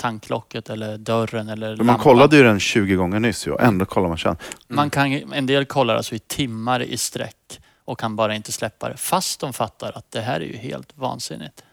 tanklocket 0.00 0.70
eller 0.70 0.98
dörren 0.98 1.48
eller 1.48 1.76
Man 1.76 1.86
lampan. 1.86 2.02
kollade 2.02 2.36
ju 2.36 2.42
den 2.42 2.60
20 2.60 2.94
gånger 2.94 3.20
nyss 3.20 3.46
ju 3.46 3.56
ändå 3.60 3.84
kollar 3.84 4.08
man 4.08 4.18
sen. 4.18 4.36
Man 4.68 4.90
kan, 4.90 5.12
en 5.32 5.46
del 5.46 5.64
kollar 5.64 5.96
alltså 5.96 6.14
i 6.14 6.18
timmar 6.18 6.82
i 6.82 6.96
sträck 6.96 7.60
och 7.84 7.98
kan 8.00 8.16
bara 8.16 8.34
inte 8.34 8.52
släppa 8.52 8.88
det. 8.88 8.96
Fast 8.96 9.40
de 9.40 9.52
fattar 9.52 9.92
att 9.94 10.10
det 10.10 10.20
här 10.20 10.40
är 10.40 10.44
ju 10.44 10.56
helt 10.56 10.92
vansinnigt. 10.96 11.64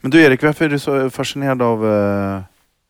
Men 0.00 0.10
du 0.10 0.22
Erik, 0.22 0.42
varför 0.42 0.64
är 0.64 0.68
du 0.68 0.78
så 0.78 1.10
fascinerad 1.10 1.62
av 1.62 1.92
eh, 1.92 2.40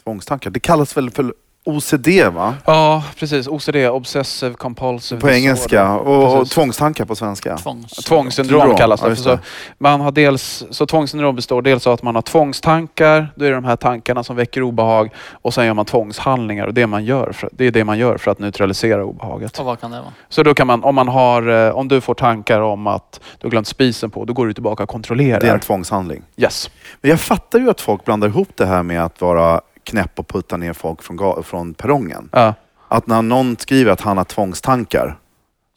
tvångstankar? 0.04 0.50
Det 0.50 0.60
kallas 0.60 0.96
väl 0.96 1.10
för 1.10 1.34
OCD 1.66 2.08
va? 2.32 2.54
Ja, 2.64 3.04
precis. 3.18 3.48
OCD, 3.48 3.76
Obsessive 3.76 4.54
Compulsive 4.54 5.20
På 5.20 5.30
engelska. 5.30 5.92
Och, 5.92 6.24
och 6.24 6.38
Precis. 6.38 6.54
tvångstankar 6.54 7.04
på 7.04 7.16
svenska. 7.16 7.56
Tvångs... 7.56 7.92
Tvångssyndrom 7.92 8.60
Syndrom, 8.60 8.76
kallas 8.76 9.00
det. 9.00 9.06
ja, 9.06 9.10
just 9.10 9.22
så, 9.22 9.28
det. 9.28 9.38
man 9.78 10.00
har 10.00 10.12
dels, 10.12 10.64
så 10.70 10.86
tvångssyndrom 10.86 11.36
består 11.36 11.62
dels 11.62 11.86
av 11.86 11.92
att 11.92 12.02
man 12.02 12.14
har 12.14 12.22
tvångstankar, 12.22 13.32
då 13.36 13.44
är 13.44 13.48
det 13.48 13.54
de 13.54 13.64
här 13.64 13.76
tankarna 13.76 14.24
som 14.24 14.36
väcker 14.36 14.62
obehag 14.62 15.10
och 15.42 15.54
sen 15.54 15.66
gör 15.66 15.74
man 15.74 15.84
tvångshandlingar 15.84 16.66
och 16.66 16.74
det, 16.74 16.86
man 16.86 17.04
gör 17.04 17.32
för, 17.32 17.48
det 17.52 17.64
är 17.66 17.70
det 17.70 17.84
man 17.84 17.98
gör 17.98 18.18
för 18.18 18.30
att 18.30 18.38
neutralisera 18.38 19.04
obehaget. 19.04 19.58
Och 19.58 19.64
vad 19.64 19.80
kan 19.80 19.90
det 19.90 20.00
vara? 20.00 20.12
Så 20.28 20.42
då 20.42 20.54
kan 20.54 20.66
man, 20.66 20.84
om, 20.84 20.94
man 20.94 21.08
har, 21.08 21.66
eh, 21.66 21.76
om 21.76 21.88
du 21.88 22.00
får 22.00 22.14
tankar 22.14 22.60
om 22.60 22.86
att 22.86 23.20
du 23.38 23.46
har 23.46 23.50
glömt 23.50 23.66
spisen 23.66 24.10
på, 24.10 24.24
då 24.24 24.32
går 24.32 24.46
du 24.46 24.52
tillbaka 24.52 24.82
och 24.82 24.88
kontrollerar. 24.88 25.40
Det 25.40 25.48
är 25.48 25.54
en 25.54 25.60
tvångshandling. 25.60 26.22
Yes. 26.36 26.70
Men 27.00 27.10
jag 27.10 27.20
fattar 27.20 27.58
ju 27.58 27.70
att 27.70 27.80
folk 27.80 28.04
blandar 28.04 28.28
ihop 28.28 28.48
det 28.54 28.66
här 28.66 28.82
med 28.82 29.04
att 29.04 29.20
vara 29.20 29.60
knäpp 29.86 30.18
och 30.18 30.28
putta 30.28 30.56
ner 30.56 30.72
folk 30.72 31.02
från, 31.02 31.42
från 31.44 31.74
perrongen. 31.74 32.28
Ja. 32.32 32.54
Att 32.88 33.06
när 33.06 33.22
någon 33.22 33.56
skriver 33.56 33.90
att 33.92 34.00
han 34.00 34.16
har 34.16 34.24
tvångstankar 34.24 35.18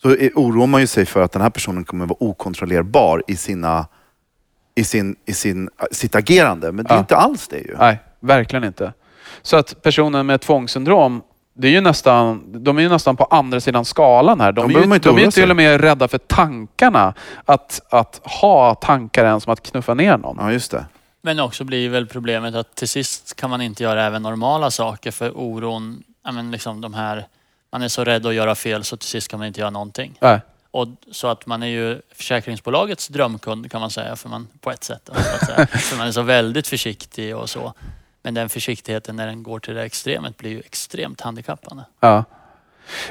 så 0.01 0.09
är- 0.09 0.31
oroar 0.35 0.67
man 0.67 0.81
ju 0.81 0.87
sig 0.87 1.05
för 1.05 1.21
att 1.21 1.31
den 1.31 1.41
här 1.41 1.49
personen 1.49 1.83
kommer 1.83 2.05
vara 2.05 2.17
okontrollerbar 2.23 3.23
i, 3.27 3.35
sina, 3.35 3.87
i, 4.75 4.83
sin, 4.83 5.15
i 5.25 5.33
sin, 5.33 5.69
sitt 5.91 6.15
agerande. 6.15 6.71
Men 6.71 6.85
det 6.85 6.91
är 6.91 6.95
Ja. 6.95 6.99
inte 6.99 7.15
alls 7.17 7.47
det 7.47 7.57
ju. 7.57 7.75
Nej, 7.79 7.99
verkligen 8.19 8.63
inte. 8.63 8.93
Så 9.41 9.57
att 9.57 9.81
personen 9.81 10.25
med 10.25 10.41
tvångssyndrom, 10.41 11.21
det 11.53 11.67
är 11.67 11.71
ju 11.71 11.81
nästan, 11.81 12.43
de 12.63 12.77
är 12.77 12.81
ju 12.81 12.89
nästan 12.89 13.15
på 13.15 13.23
andra 13.23 13.59
sidan 13.59 13.85
skalan 13.85 14.41
här. 14.41 14.51
De 14.51 14.71
Ja, 14.71 14.79
är 14.79 14.85
ju, 14.87 14.93
inte 14.95 15.09
de 15.09 15.17
är 15.17 15.21
ju 15.21 15.31
till 15.31 15.49
och 15.49 15.55
med 15.55 15.81
rädda 15.81 16.07
för 16.07 16.17
tankarna. 16.17 17.13
Att, 17.45 17.81
att 17.89 18.21
ha 18.23 18.75
tankar 18.75 19.25
än 19.25 19.41
som 19.41 19.53
att 19.53 19.63
knuffa 19.63 19.93
ner 19.93 20.17
någon. 20.17 20.37
Ja, 20.39 20.51
just 20.51 20.71
det. 20.71 20.85
Men 21.21 21.39
också 21.39 21.63
blir 21.63 21.89
väl 21.89 22.07
problemet 22.07 22.55
att 22.55 22.75
till 22.75 22.87
sist 22.87 23.35
kan 23.35 23.49
man 23.49 23.61
inte 23.61 23.83
göra 23.83 24.05
även 24.05 24.21
normala 24.21 24.71
saker 24.71 25.11
för 25.11 25.37
oron, 25.37 26.03
ja 26.25 26.31
men 26.31 26.51
liksom 26.51 26.81
de 26.81 26.93
här, 26.93 27.27
man 27.71 27.81
är 27.81 27.87
så 27.87 28.03
rädd 28.03 28.25
att 28.25 28.33
göra 28.33 28.55
fel 28.55 28.83
så 28.83 28.97
till 28.97 29.09
sist 29.09 29.27
kan 29.27 29.39
man 29.39 29.47
inte 29.47 29.59
göra 29.59 29.69
någonting. 29.69 30.17
Nej. 30.21 30.39
Och 30.71 30.87
så 31.11 31.27
att 31.27 31.45
man 31.45 31.63
är 31.63 31.67
ju 31.67 32.01
försäkringsbolagets 32.13 33.07
drömkund 33.07 33.71
kan 33.71 33.81
man 33.81 33.91
säga, 33.91 34.15
för 34.15 34.29
man, 34.29 34.47
på 34.61 34.71
ett 34.71 34.83
sätt. 34.83 35.01
då, 35.05 35.13
Så 35.13 35.19
att 35.19 35.45
säga. 35.45 35.67
för 35.79 35.97
man 35.97 36.07
är 36.07 36.11
så 36.11 36.21
väldigt 36.21 36.67
försiktig 36.67 37.35
och 37.37 37.49
så. 37.49 37.73
Men 38.21 38.33
den 38.33 38.49
försiktigheten 38.49 39.15
när 39.15 39.27
den 39.27 39.43
går 39.43 39.59
till 39.59 39.75
det 39.75 39.83
extremet 39.83 40.37
blir 40.37 40.49
ju 40.49 40.59
extremt 40.59 41.21
handikappande. 41.21 41.83
Ja. 41.99 42.23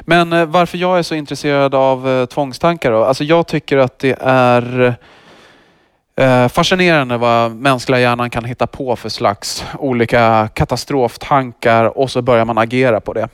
Men 0.00 0.32
eh, 0.32 0.46
varför 0.46 0.78
jag 0.78 0.98
är 0.98 1.02
så 1.02 1.14
intresserad 1.14 1.74
av 1.74 2.08
eh, 2.08 2.26
tvångstankar 2.26 2.92
då? 2.92 3.04
Alltså 3.04 3.24
jag 3.24 3.46
tycker 3.46 3.76
att 3.76 3.98
det 3.98 4.16
är 4.20 4.94
eh, 6.18 6.48
fascinerande 6.48 7.16
vad 7.16 7.56
mänskliga 7.56 8.00
hjärnan 8.00 8.30
kan 8.30 8.44
hitta 8.44 8.66
på 8.66 8.96
för 8.96 9.08
slags 9.08 9.64
olika 9.78 10.48
katastroftankar 10.54 11.98
och 11.98 12.10
så 12.10 12.22
börjar 12.22 12.44
man 12.44 12.58
agera 12.58 13.00
på 13.00 13.12
det. 13.12 13.28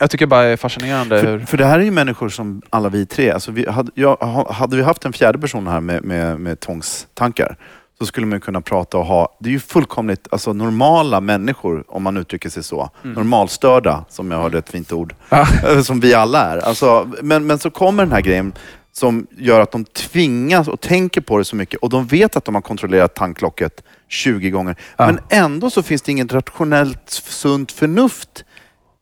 Jag 0.00 0.10
tycker 0.10 0.26
bara 0.26 0.42
det 0.42 0.48
är 0.48 0.56
fascinerande 0.56 1.20
För, 1.20 1.26
hur... 1.38 1.46
för 1.46 1.56
det 1.56 1.64
här 1.64 1.78
är 1.78 1.82
ju 1.84 1.90
människor 1.90 2.28
som 2.28 2.62
alla 2.70 2.88
vi 2.88 3.06
tre. 3.06 3.30
Alltså 3.30 3.50
vi, 3.50 3.68
hade, 3.70 3.90
jag, 3.94 4.16
ha- 4.16 4.52
hade 4.52 4.76
vi 4.76 4.82
haft 4.82 5.04
en 5.04 5.12
fjärde 5.12 5.38
person 5.38 5.66
här 5.66 5.80
med, 5.80 6.04
med, 6.04 6.40
med 6.40 6.60
tvångstankar 6.60 7.56
så 7.98 8.06
skulle 8.06 8.26
man 8.26 8.40
kunna 8.40 8.60
prata 8.60 8.98
och 8.98 9.04
ha... 9.06 9.36
Det 9.40 9.48
är 9.48 9.52
ju 9.52 9.60
fullkomligt 9.60 10.28
alltså, 10.30 10.52
normala 10.52 11.20
människor, 11.20 11.84
om 11.88 12.02
man 12.02 12.16
uttrycker 12.16 12.48
sig 12.50 12.62
så. 12.62 12.90
Normalstörda, 13.02 14.04
som 14.08 14.30
jag 14.30 14.38
hörde 14.42 14.58
ett 14.58 14.70
fint 14.70 14.92
ord. 14.92 15.14
Som 15.84 16.00
vi 16.00 16.14
alla 16.14 16.44
är. 16.44 16.58
Alltså, 16.58 17.10
men, 17.22 17.46
men 17.46 17.58
så 17.58 17.70
kommer 17.70 18.02
den 18.02 18.12
här 18.12 18.20
grejen 18.20 18.52
som 18.98 19.26
gör 19.36 19.60
att 19.60 19.72
de 19.72 19.84
tvingas 19.84 20.68
och 20.68 20.80
tänker 20.80 21.20
på 21.20 21.38
det 21.38 21.44
så 21.44 21.56
mycket. 21.56 21.80
Och 21.80 21.90
de 21.90 22.06
vet 22.06 22.36
att 22.36 22.44
de 22.44 22.54
har 22.54 22.62
kontrollerat 22.62 23.14
tanklocket 23.14 23.84
20 24.08 24.50
gånger. 24.50 24.76
Ja. 24.96 25.06
Men 25.06 25.20
ändå 25.30 25.70
så 25.70 25.82
finns 25.82 26.02
det 26.02 26.12
inget 26.12 26.32
rationellt 26.32 27.10
sunt 27.10 27.72
förnuft 27.72 28.44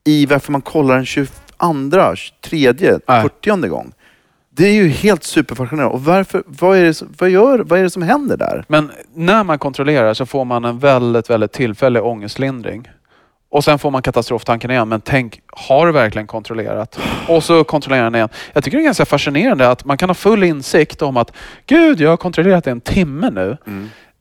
i 0.04 0.26
varför 0.26 0.52
man 0.52 0.62
kollar 0.62 0.98
en 0.98 1.06
22, 1.06 1.32
23, 2.14 2.98
Nej. 3.08 3.22
40 3.22 3.68
gång. 3.68 3.92
Det 4.50 4.66
är 4.66 4.72
ju 4.72 4.88
helt 4.88 5.24
superfascinerande. 5.24 5.94
Och 5.94 6.04
varför, 6.04 6.42
vad, 6.46 6.78
är 6.78 6.84
det, 6.84 7.02
vad, 7.18 7.30
gör, 7.30 7.58
vad 7.58 7.78
är 7.78 7.82
det 7.82 7.90
som 7.90 8.02
händer 8.02 8.36
där? 8.36 8.64
Men 8.68 8.90
när 9.14 9.44
man 9.44 9.58
kontrollerar 9.58 10.14
så 10.14 10.26
får 10.26 10.44
man 10.44 10.64
en 10.64 10.78
väldigt, 10.78 11.30
väldigt 11.30 11.52
tillfällig 11.52 12.04
ångestlindring. 12.04 12.88
Och 13.56 13.64
sen 13.64 13.78
får 13.78 13.90
man 13.90 14.02
katastroftanken 14.02 14.70
igen. 14.70 14.88
Men 14.88 15.00
tänk, 15.00 15.40
har 15.46 15.86
du 15.86 15.92
verkligen 15.92 16.26
kontrollerat? 16.26 16.98
Och 17.28 17.44
så 17.44 17.64
kontrollerar 17.64 18.04
den 18.04 18.14
igen. 18.14 18.28
Jag 18.52 18.64
tycker 18.64 18.78
det 18.78 18.82
är 18.82 18.84
ganska 18.84 19.04
fascinerande 19.04 19.70
att 19.70 19.84
man 19.84 19.98
kan 19.98 20.10
ha 20.10 20.14
full 20.14 20.44
insikt 20.44 21.02
om 21.02 21.16
att 21.16 21.32
Gud, 21.66 22.00
jag 22.00 22.10
har 22.10 22.16
kontrollerat 22.16 22.66
i 22.66 22.70
en 22.70 22.80
timme 22.80 23.30
nu. 23.30 23.56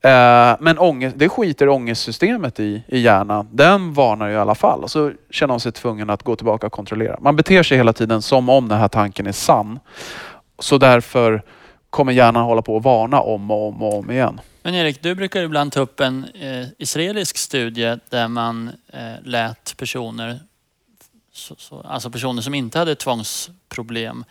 Eh, 0.09 0.55
men 0.59 0.77
ångest, 0.77 1.15
det 1.19 1.29
skiter 1.29 1.69
ångestsystemet 1.69 2.59
i, 2.59 2.83
i 2.87 2.99
hjärnan. 2.99 3.47
Den 3.51 3.93
varnar 3.93 4.27
ju 4.27 4.33
i 4.33 4.37
alla 4.37 4.55
fall. 4.55 4.83
Och 4.83 4.91
så 4.91 5.11
känner 5.29 5.53
man 5.53 5.59
sig 5.59 5.71
tvungen 5.71 6.09
att 6.09 6.23
gå 6.23 6.35
tillbaka 6.35 6.67
och 6.67 6.73
kontrollera. 6.73 7.17
Man 7.21 7.35
beter 7.35 7.63
sig 7.63 7.77
hela 7.77 7.93
tiden 7.93 8.21
som 8.21 8.49
om 8.49 8.67
den 8.67 8.77
här 8.79 8.87
tanken 8.87 9.27
är 9.27 9.31
sann. 9.31 9.79
Så 10.59 10.77
därför 10.77 11.43
kommer 11.95 12.11
hjärnan 12.11 12.43
hålla 12.43 12.61
på 12.61 12.77
att 12.77 12.83
varna 12.83 13.21
om 13.21 13.51
och 13.51 13.67
om 13.67 13.83
och 13.83 13.97
om 13.97 14.11
igen. 14.11 14.41
Men 14.63 14.75
Erik, 14.75 15.03
du 15.03 15.15
brukar 15.15 15.41
ibland 15.41 15.71
ta 15.71 15.79
upp 15.79 15.99
en 15.99 16.25
eh, 16.41 16.67
israelisk 16.77 17.37
studie 17.37 17.97
där 18.09 18.27
man 18.27 18.71
eh, 18.93 18.99
lät 19.23 19.77
personer, 19.77 20.39
så, 21.33 21.55
så, 21.57 21.81
alltså 21.81 22.09
personer 22.09 22.41
som 22.41 22.53
inte 22.53 22.79
hade 22.79 22.95
tvångsproblem, 22.95 24.25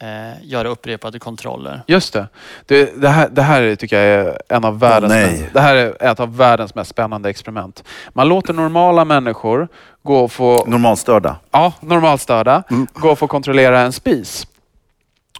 eh, 0.00 0.44
göra 0.44 0.68
upprepade 0.68 1.18
kontroller. 1.18 1.82
Just 1.86 2.12
det. 2.12 2.28
Det, 2.66 3.00
det, 3.00 3.08
här, 3.08 3.28
det 3.28 3.42
här 3.42 3.62
är, 3.62 3.76
tycker 3.76 4.02
jag 4.02 4.26
är 4.26 4.38
en 4.48 4.64
av 4.64 4.78
världens, 4.78 5.12
nej. 5.12 5.50
det 5.52 5.60
här 5.60 5.76
är 5.76 6.10
ett 6.10 6.20
av 6.20 6.36
världens 6.36 6.74
mest 6.74 6.90
spännande 6.90 7.30
experiment. 7.30 7.84
Man 8.12 8.28
låter 8.28 8.52
normala 8.52 9.04
människor 9.04 9.68
gå 10.02 10.16
och 10.16 10.32
få, 10.32 10.64
Normalstörda. 10.66 11.36
ja, 11.50 11.72
normalstörda, 11.80 12.62
gå 12.92 13.10
och 13.10 13.18
få 13.18 13.26
kontrollera 13.26 13.80
en 13.80 13.92
spis. 13.92 14.46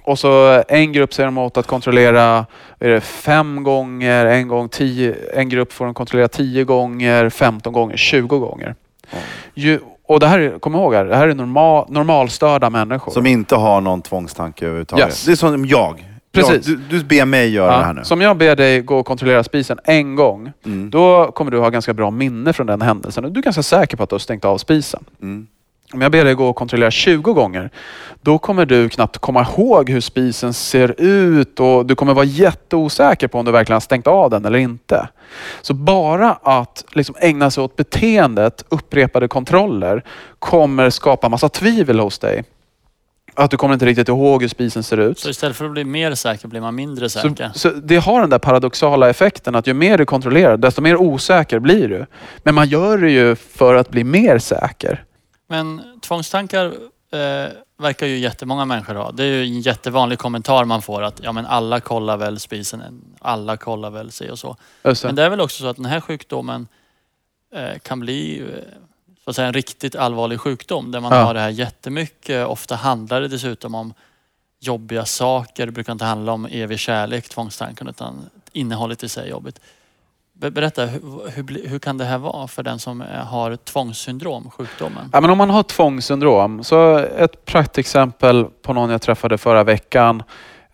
Och 0.07 0.19
så 0.19 0.63
en 0.69 0.93
grupp 0.93 1.15
ser 1.15 1.25
de 1.25 1.39
åt 1.39 1.57
att 1.57 1.67
kontrollera 1.67 2.47
vad 2.79 2.89
är 2.91 2.95
det, 2.95 3.01
fem 3.01 3.63
gånger, 3.63 4.27
en 4.27 4.49
gång 4.49 4.69
tio, 4.69 5.15
en 5.35 5.49
grupp 5.49 5.73
får 5.73 5.85
de 5.85 5.95
kontrollera 5.95 6.29
tio 6.29 6.65
gånger, 6.65 7.29
15 7.31 7.73
gånger, 7.73 7.97
20 7.97 8.39
gånger. 8.39 8.75
Ju, 9.55 9.81
och 10.07 10.21
det 10.21 10.27
här, 10.27 10.39
är- 10.39 10.59
kom 10.59 10.75
ihåg 10.75 10.95
här, 10.95 11.05
det 11.05 11.17
här 11.17 11.29
är 11.29 11.35
normal, 11.35 11.87
normalstörda 11.89 12.71
människor. 12.71 13.13
Som 13.13 13.27
inte 13.27 13.57
har 13.57 13.81
någon 13.81 14.03
tvångstanke 14.03 14.65
överhuvudtaget. 14.65 15.07
Yes. 15.07 15.25
Det 15.25 15.33
är 15.33 15.37
som 15.37 15.67
jag. 15.67 16.11
Precis. 16.33 16.69
Jag, 16.69 16.79
du, 16.79 16.99
du 16.99 17.05
ber 17.05 17.25
mig 17.25 17.49
göra 17.51 17.79
det 17.79 17.85
här 17.85 17.93
nu. 17.93 18.05
Som 18.05 18.21
jag 18.21 18.37
ber 18.37 18.57
dig 18.57 18.81
gå 18.81 18.99
och 18.99 19.07
kontrollera 19.07 19.45
spisen 19.45 19.79
en 19.85 20.15
gång, 20.15 20.53
Mm. 20.67 20.91
då 20.91 21.33
kommer 21.33 21.51
du 21.51 21.59
ha 21.59 21.71
ganska 21.71 21.93
bra 21.95 22.11
minne 22.11 22.53
från 22.53 22.67
den 22.67 22.83
händelsen. 22.83 23.33
Du 23.33 23.41
är 23.41 23.45
ganska 23.45 23.63
säker 23.63 23.97
på 23.97 24.03
att 24.03 24.09
du 24.11 24.15
har 24.15 24.19
stängt 24.19 24.45
av 24.45 24.59
spisen. 24.59 25.05
Mm. 25.23 25.47
Om 25.95 26.01
jag 26.01 26.13
ber 26.13 26.25
dig 26.25 26.35
gå 26.35 26.49
och 26.49 26.57
kontrollera 26.57 26.91
20 26.91 27.33
gånger, 27.33 27.71
då 28.23 28.39
kommer 28.39 28.67
du 28.67 28.89
knappt 28.89 29.19
komma 29.19 29.43
ihåg 29.43 29.91
hur 29.91 30.01
spisen 30.01 30.55
ser 30.55 30.95
ut 31.01 31.61
och 31.61 31.87
du 31.87 31.95
kommer 31.95 32.15
vara 32.15 32.25
jätteosäker 32.25 33.29
på 33.29 33.39
om 33.39 33.45
du 33.45 33.53
verkligen 33.53 33.75
har 33.75 33.81
stängt 33.81 34.07
av 34.07 34.31
den 34.31 34.45
eller 34.45 34.59
inte. 34.59 35.09
Så 35.63 35.75
bara 35.75 36.33
att 36.43 36.85
liksom 36.93 37.15
ägna 37.19 37.51
sig 37.51 37.65
åt 37.65 37.77
beteendet, 37.77 38.65
upprepade 38.69 39.29
kontroller, 39.29 40.05
kommer 40.39 40.91
skapa 40.91 41.29
massa 41.29 41.49
tvivel 41.49 42.01
hos 42.01 42.19
dig. 42.19 42.45
Att 43.35 43.51
du 43.51 43.57
kommer 43.57 43.75
inte 43.75 43.87
riktigt 43.87 44.09
ihåg 44.09 44.43
hur 44.43 44.49
spisen 44.49 44.83
ser 44.83 44.97
ut. 44.97 45.19
Så 45.19 45.31
istället 45.31 45.57
för 45.57 45.65
att 45.65 45.73
bli 45.73 45.85
mer 45.85 46.15
säker 46.15 46.49
blir 46.49 46.61
man 46.61 46.75
mindre 46.75 47.09
Så, 47.09 47.21
säker. 47.21 47.51
så 47.55 47.71
det 47.71 47.97
har 47.97 48.21
den 48.21 48.31
där 48.31 48.39
paradoxala 48.39 49.11
effekten 49.11 49.55
att 49.55 49.67
ju 49.67 49.75
mer 49.75 49.99
du 49.99 50.05
kontrollerar, 50.05 50.57
desto 50.57 50.83
mer 50.83 50.97
osäker 50.97 51.59
blir 51.59 51.89
du. 51.89 52.07
Men 52.43 52.55
man 52.55 52.69
gör 52.69 52.99
det 52.99 53.11
ju 53.11 53.37
för 53.37 53.75
att 53.75 53.91
bli 53.91 54.05
mer 54.05 54.39
säker. 54.39 55.05
Men 55.55 56.01
tvångstankar 56.01 56.65
eh, 57.11 57.49
verkar 57.77 58.07
ju 58.07 58.19
jättemånga 58.19 58.65
människor 58.65 58.95
ha. 58.95 59.11
Det 59.13 59.25
är 59.25 59.27
ju 59.27 59.43
en 59.43 59.61
jättevanlig 59.61 60.19
kommentar 60.19 60.65
man 60.65 60.83
får 60.83 61.03
att 61.03 61.21
ja, 61.23 61.33
men 61.33 61.47
alla 61.47 61.81
kollar 61.81 62.17
väl 62.17 62.41
spisen, 62.41 63.03
alla 63.21 63.57
kollar 63.57 63.91
väl 63.91 64.11
sig 64.13 64.31
och 64.31 64.39
så. 64.39 64.57
Det. 64.83 65.05
Men 65.05 65.15
det 65.15 65.23
är 65.23 65.31
väl 65.31 65.41
också 65.41 65.63
så 65.63 65.67
att 65.69 65.77
den 65.77 65.85
här 65.85 66.01
sjukdomen 66.01 66.69
eh, 67.55 67.79
kan 67.79 68.01
bli 68.01 68.41
eh, 68.41 68.47
så 69.25 69.31
att 69.31 69.37
säga, 69.37 69.49
en 69.49 69.55
riktigt 69.55 69.97
allvarlig 69.97 70.41
sjukdom 70.41 70.91
där 70.93 71.01
man 71.01 71.13
Ja. 71.13 71.23
har 71.23 71.35
det 71.35 71.41
här 71.41 71.49
jättemycket. 71.51 72.47
Ofta 72.47 72.77
handlar 72.77 73.21
det 73.21 73.29
dessutom 73.29 73.75
om 73.75 73.95
jobbiga 74.61 75.05
saker. 75.05 75.67
Det 75.67 75.73
brukar 75.73 75.93
inte 75.93 76.05
handla 76.05 76.33
om 76.33 76.47
evig 76.47 76.79
kärlek, 76.79 77.29
tvångstanken, 77.29 77.89
utan 77.89 78.31
innehållet 78.53 79.03
i 79.03 79.09
sig 79.09 79.25
är 79.27 79.31
jobbigt. 79.31 79.61
Berätta, 80.51 80.87
hur, 80.87 81.69
hur, 81.69 81.79
kan 81.79 81.99
det 81.99 82.05
här 82.05 82.19
vara 82.19 82.49
för 82.49 82.63
den 82.63 82.79
som 82.79 83.01
eh, 83.01 83.07
har 83.07 83.57
tvångssyndrom, 83.57 84.51
sjukdomen? 84.51 85.11
Ja, 85.13 85.21
men 85.21 85.31
om 85.31 85.39
man 85.39 85.51
har 85.51 85.63
tvångssyndrom, 85.63 86.65
så 86.65 86.99
ett 86.99 87.45
praktexempel 87.45 88.47
på 88.63 88.73
någon 88.73 88.91
jag 88.91 89.03
träffade 89.03 89.39
förra 89.39 89.65
veckan. 89.65 90.23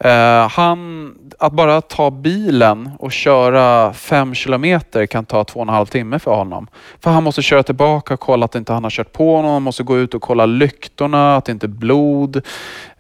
Eh, 0.04 0.48
han, 0.48 1.14
att 1.38 1.52
bara 1.52 1.80
ta 1.80 2.10
bilen 2.10 2.90
och 2.98 3.12
köra 3.12 3.92
fem 3.92 4.34
kilometer 4.34 5.06
kan 5.06 5.24
ta 5.24 5.44
två 5.44 5.60
och 5.60 5.66
en 5.66 5.68
halv 5.68 5.86
timme 5.86 6.18
för 6.18 6.34
honom. 6.34 6.66
För 7.00 7.10
han 7.10 7.24
måste 7.24 7.42
köra 7.42 7.62
tillbaka 7.62 8.14
och 8.14 8.20
kolla 8.20 8.44
att 8.44 8.54
inte 8.54 8.72
han 8.72 8.82
har 8.82 8.90
kört 8.90 9.12
på 9.12 9.42
någon. 9.42 9.52
Han 9.52 9.62
måste 9.62 9.82
gå 9.82 9.98
ut 9.98 10.14
och 10.14 10.22
kolla 10.22 10.46
lyktorna, 10.46 11.36
att 11.36 11.44
det 11.44 11.52
inte 11.52 11.66
är 11.66 11.68
blod. 11.68 12.36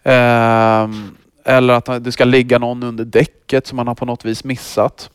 Eh, 0.02 0.88
eller 1.44 1.74
att 1.74 2.04
det 2.04 2.12
ska 2.12 2.24
ligga 2.24 2.58
någon 2.58 2.82
under 2.82 3.04
däcket 3.04 3.66
som 3.66 3.78
han 3.78 3.88
har 3.88 3.94
på 3.94 4.04
något 4.04 4.24
vis 4.24 4.44
missat. 4.44 5.10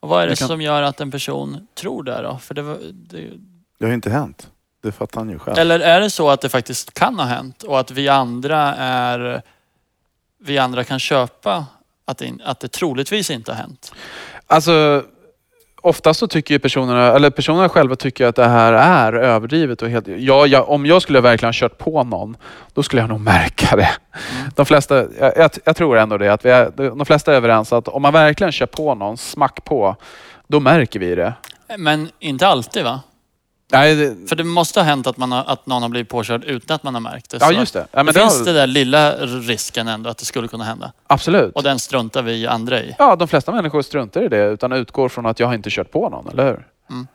Och 0.00 0.08
vad 0.08 0.22
är 0.22 0.26
det 0.26 0.32
Det 0.32 0.36
kan- 0.36 0.48
som 0.48 0.60
gör 0.60 0.82
att 0.82 1.00
en 1.00 1.10
person 1.10 1.66
tror 1.74 2.02
det 2.02 2.22
då? 2.22 2.38
För 2.38 2.54
det, 2.54 2.62
var- 2.62 2.78
det, 2.92 3.30
Det 3.78 3.84
har 3.84 3.88
ju 3.88 3.94
inte 3.94 4.10
hänt. 4.10 4.50
Det 4.82 4.92
fattar 4.92 5.20
han 5.20 5.30
ju 5.30 5.38
själv. 5.38 5.58
Eller 5.58 5.80
är 5.80 6.00
det 6.00 6.10
så 6.10 6.30
att 6.30 6.40
det 6.40 6.48
faktiskt 6.48 6.94
kan 6.94 7.18
ha 7.18 7.26
hänt 7.26 7.62
och 7.62 7.80
att 7.80 7.90
vi 7.90 8.08
andra 8.08 8.74
är... 8.74 9.42
Vi 10.40 10.58
andra 10.58 10.84
kan 10.84 10.98
köpa 10.98 11.66
att 12.04 12.18
det, 12.18 12.32
att 12.44 12.60
det 12.60 12.68
troligtvis 12.68 13.30
inte 13.30 13.52
har 13.52 13.56
hänt? 13.56 13.92
Alltså, 14.46 15.04
oftast 15.82 16.20
så 16.20 16.26
tycker 16.26 16.54
ju 16.54 16.58
personerna, 16.58 17.12
eller 17.12 17.30
personerna 17.30 17.68
själva 17.68 17.96
tycker 17.96 18.26
att 18.26 18.36
det 18.36 18.48
här 18.48 18.72
är 18.72 19.12
överdrivet. 19.12 19.82
Och 19.82 19.88
helt, 19.88 20.08
ja, 20.08 20.46
ja, 20.46 20.62
om 20.62 20.86
jag 20.86 21.02
skulle 21.02 21.20
verkligen 21.20 21.48
ha 21.48 21.52
kört 21.52 21.78
på 21.78 22.04
någon, 22.04 22.36
då 22.74 22.82
skulle 22.82 23.02
jag 23.02 23.08
nog 23.08 23.20
märka 23.20 23.76
det. 23.76 23.90
De 24.56 24.66
flesta, 24.66 24.96
jag, 25.20 25.32
jag, 25.36 25.50
jag 25.64 25.76
tror 25.76 25.98
ändå 25.98 26.18
det, 26.18 26.32
att 26.32 26.44
vi 26.44 26.50
är, 26.50 26.70
de 26.76 27.06
flesta 27.06 27.32
är 27.32 27.36
överens 27.36 27.72
att 27.72 27.88
om 27.88 28.02
man 28.02 28.12
verkligen 28.12 28.52
kör 28.52 28.66
på 28.66 28.94
någon, 28.94 29.16
smack 29.16 29.64
på, 29.64 29.96
då 30.46 30.60
märker 30.60 31.00
vi 31.00 31.14
det. 31.14 31.34
Men 31.78 32.08
inte 32.18 32.46
alltid 32.46 32.84
va? 32.84 33.00
Nej, 33.72 33.94
det, 33.94 34.28
För 34.28 34.36
det 34.36 34.44
måste 34.44 34.80
ha 34.80 34.84
hänt 34.84 35.06
att, 35.06 35.16
man 35.16 35.32
har, 35.32 35.44
att 35.46 35.66
någon 35.66 35.82
har 35.82 35.88
blivit 35.88 36.08
påkörd 36.08 36.44
utan 36.44 36.74
att 36.74 36.82
man 36.82 36.94
har 36.94 37.00
märkt 37.00 37.30
det. 37.30 37.38
ja, 37.40 37.52
just 37.52 37.74
det. 37.74 37.78
Ja, 37.78 37.98
det 37.98 38.04
men 38.04 38.06
det 38.06 38.20
finns 38.20 38.38
har, 38.38 38.44
det 38.44 38.52
där 38.52 38.66
lilla 38.66 39.16
risken 39.26 39.88
ändå 39.88 40.10
att 40.10 40.18
det 40.18 40.24
skulle 40.24 40.48
kunna 40.48 40.64
hända. 40.64 40.92
Absolut. 41.06 41.54
Och 41.54 41.62
den 41.62 41.78
struntar 41.78 42.22
vi 42.22 42.46
andra 42.46 42.80
i. 42.80 42.94
Ja, 42.98 43.16
de 43.16 43.28
flesta 43.28 43.52
människor 43.52 43.82
struntar 43.82 44.22
i 44.22 44.28
det 44.28 44.44
utan 44.44 44.72
utgår 44.72 45.08
från 45.08 45.26
att 45.26 45.40
jag 45.40 45.46
har 45.46 45.54
inte 45.54 45.70
kört 45.70 45.90
på 45.90 46.08
någon, 46.08 46.28
eller 46.28 46.44
hur? 46.44 46.66
Mm. 46.90 47.06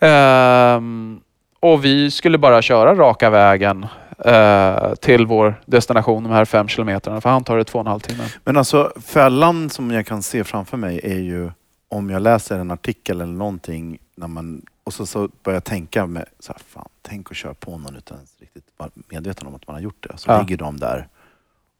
Ehm, 0.00 1.20
och 1.60 1.84
vi 1.84 2.10
skulle 2.10 2.38
bara 2.38 2.62
köra 2.62 2.94
raka 2.94 3.30
vägen 3.30 3.86
eh, 4.24 4.94
till 4.94 5.26
vår 5.26 5.60
destination, 5.66 6.22
de 6.22 6.32
här 6.32 6.44
fem 6.44 6.68
kilometerna. 6.68 7.20
För 7.20 7.30
han 7.30 7.44
tar 7.44 7.56
det 7.56 7.64
två 7.64 7.78
och 7.78 7.84
en 7.84 7.90
halv 7.90 8.00
timme. 8.00 8.24
Men 8.44 8.56
alltså 8.56 8.92
fällan 9.04 9.70
som 9.70 9.90
jag 9.90 10.06
kan 10.06 10.22
se 10.22 10.44
framför 10.44 10.76
mig 10.76 11.00
är 11.02 11.18
ju 11.18 11.50
om 11.88 12.10
jag 12.10 12.22
läser 12.22 12.58
en 12.58 12.70
artikel 12.70 13.20
eller 13.20 13.32
någonting 13.32 13.98
när 14.16 14.28
man, 14.28 14.62
och 14.86 14.94
så, 14.94 15.06
så 15.06 15.28
börjar 15.42 15.56
jag 15.56 15.64
tänka 15.64 16.06
med, 16.06 16.24
så 16.38 16.52
här, 16.52 16.62
fan, 16.68 16.88
tänk 17.02 17.30
att 17.30 17.36
köra 17.36 17.54
på 17.54 17.78
någon 17.78 17.96
utan 17.96 18.16
ens 18.16 18.34
riktigt 18.40 18.64
vara 18.76 18.90
medveten 19.08 19.46
om 19.46 19.54
att 19.54 19.66
man 19.66 19.74
har 19.74 19.80
gjort 19.80 20.06
det. 20.10 20.18
Så 20.18 20.30
Ja. 20.30 20.40
ligger 20.40 20.56
de 20.56 20.76
där 20.76 21.08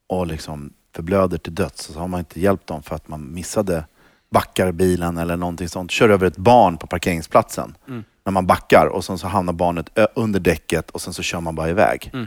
och 0.07 0.27
liksom 0.27 0.73
förblöder 0.95 1.39
till 1.39 1.55
döds 1.55 1.83
så 1.83 1.99
har 2.01 2.09
man 2.09 2.19
inte 2.21 2.41
hjälpt 2.41 2.67
dem 2.67 2.83
för 2.83 2.95
att 2.95 3.09
man 3.09 3.35
missade 3.35 3.85
backar 4.31 4.73
bilen 4.73 5.17
eller 5.19 5.37
någonting 5.37 5.69
sånt. 5.69 5.91
Kör 5.91 6.09
över 6.09 6.27
ett 6.27 6.37
barn 6.37 6.77
på 6.79 6.87
parkeringsplatsen 6.87 7.77
Mm. 7.89 8.05
när 8.25 8.33
man 8.33 8.47
backar 8.47 8.87
och 8.87 9.05
sen 9.05 9.19
så 9.19 9.27
hamnar 9.27 9.53
barnet 9.53 9.99
under 10.15 10.41
däcket 10.41 10.91
och 10.91 11.01
sen 11.01 11.13
så 11.15 11.23
kör 11.23 11.41
man 11.41 11.55
bara 11.55 11.69
iväg. 11.71 12.11
Mm. 12.13 12.27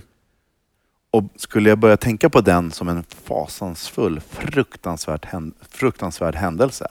Och 1.11 1.23
skulle 1.35 1.69
jag 1.69 1.77
börja 1.79 1.97
tänka 1.97 2.29
på 2.29 2.41
den 2.41 2.71
som 2.71 2.89
en 2.89 3.03
fasansfull, 3.03 4.19
fruktansvärt 4.19 5.25
hän- 5.25 5.53
fruktansvärd 5.69 6.35
händelse. 6.35 6.87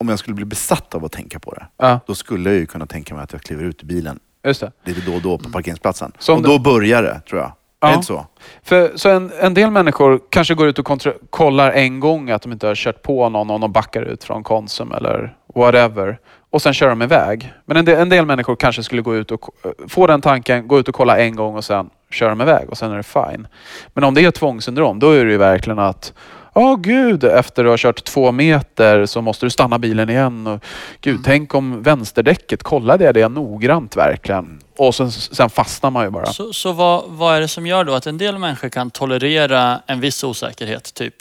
Om 0.00 0.08
jag 0.08 0.18
skulle 0.18 0.34
bli 0.34 0.44
besatt 0.44 0.94
av 0.94 1.04
att 1.04 1.12
tänka 1.12 1.38
på 1.38 1.50
det, 1.54 1.66
Ja, 1.76 2.00
då 2.06 2.14
skulle 2.14 2.50
jag 2.50 2.58
ju 2.58 2.66
kunna 2.66 2.86
tänka 2.86 3.14
mig 3.14 3.24
att 3.24 3.32
jag 3.32 3.42
kliver 3.42 3.64
ut 3.64 3.82
i 3.82 3.86
bilen 3.86 4.18
just 4.44 4.60
det. 4.60 4.72
lite 4.84 5.00
då 5.00 5.14
och 5.14 5.22
då 5.22 5.38
på 5.38 5.50
parkeringsplatsen. 5.50 6.12
Så 6.18 6.32
om 6.32 6.38
och 6.38 6.44
då 6.44 6.58
börjar 6.58 7.02
det, 7.02 7.20
tror 7.28 7.40
jag. 7.40 7.52
Ja. 7.80 7.86
Är 7.88 7.90
det 7.92 7.94
inte 7.94 8.06
så? 8.06 8.26
För, 8.62 8.92
så 8.94 9.08
en, 9.08 9.32
en 9.40 9.54
del 9.54 9.70
människor 9.70 10.20
kanske 10.30 10.54
går 10.54 10.68
ut 10.68 10.78
och 10.78 11.00
kollar 11.30 11.70
en 11.72 12.00
gång 12.00 12.30
att 12.30 12.42
de 12.42 12.52
inte 12.52 12.66
har 12.66 12.74
kört 12.74 13.02
på 13.02 13.28
någon 13.28 13.50
om 13.50 13.60
de 13.60 13.72
backar 13.72 14.02
ut 14.02 14.24
från 14.24 14.42
Konsum 14.42 14.92
eller 14.92 15.36
whatever. 15.54 16.18
Och 16.50 16.62
sen 16.62 16.74
kör 16.74 16.88
de 16.88 17.02
iväg. 17.02 17.52
Men 17.64 17.76
en 17.76 17.84
del, 17.84 17.98
en 18.00 18.08
del 18.08 18.26
människor 18.26 18.56
kanske 18.56 18.82
skulle 18.82 19.02
gå 19.02 19.16
ut 19.16 19.30
och 19.30 19.40
ko- 19.40 19.52
få 19.88 20.06
den 20.06 20.20
tanken, 20.20 20.68
gå 20.68 20.78
ut 20.78 20.88
och 20.88 20.94
kolla 20.94 21.18
en 21.18 21.36
gång 21.36 21.56
och 21.56 21.64
sen 21.64 21.90
kör 22.10 22.28
de 22.28 22.40
iväg 22.40 22.70
och 22.70 22.78
sen 22.78 22.92
är 22.92 22.96
det 22.96 23.02
fine. 23.02 23.46
Men 23.94 24.04
om 24.04 24.14
det 24.14 24.24
är 24.24 24.30
tvångssyndrom, 24.30 24.98
då 24.98 25.10
är 25.10 25.24
det 25.24 25.30
ju 25.30 25.38
verkligen 25.38 25.78
att 25.78 26.12
Åh 26.54 26.76
gud, 26.80 27.24
efter 27.24 27.64
du 27.64 27.70
har 27.70 27.76
kört 27.76 28.04
två 28.04 28.32
meter 28.32 29.06
så 29.06 29.20
måste 29.22 29.46
du 29.46 29.50
stanna 29.50 29.78
bilen 29.78 30.10
igen. 30.10 30.46
Och, 30.46 30.64
gud, 31.00 31.20
tänk 31.24 31.54
om 31.54 31.82
vänsterdäcket, 31.82 32.62
kollade 32.62 33.04
jag 33.04 33.14
det 33.14 33.28
noggrant 33.28 33.96
verkligen? 33.96 34.60
Och 34.76 34.94
sen, 34.94 35.12
sen 35.12 35.50
fastnar 35.50 35.90
man 35.90 36.04
ju 36.04 36.10
bara. 36.10 36.26
Så, 36.26 36.52
så 36.52 36.72
vad, 36.72 37.04
vad 37.06 37.36
är 37.36 37.40
det 37.40 37.48
som 37.48 37.66
gör 37.66 37.84
då 37.84 37.94
att 37.94 38.06
en 38.06 38.18
del 38.18 38.38
människor 38.38 38.68
kan 38.68 38.90
tolerera 38.90 39.80
en 39.86 40.00
viss 40.00 40.24
osäkerhet? 40.24 40.94
Typ, 40.94 41.14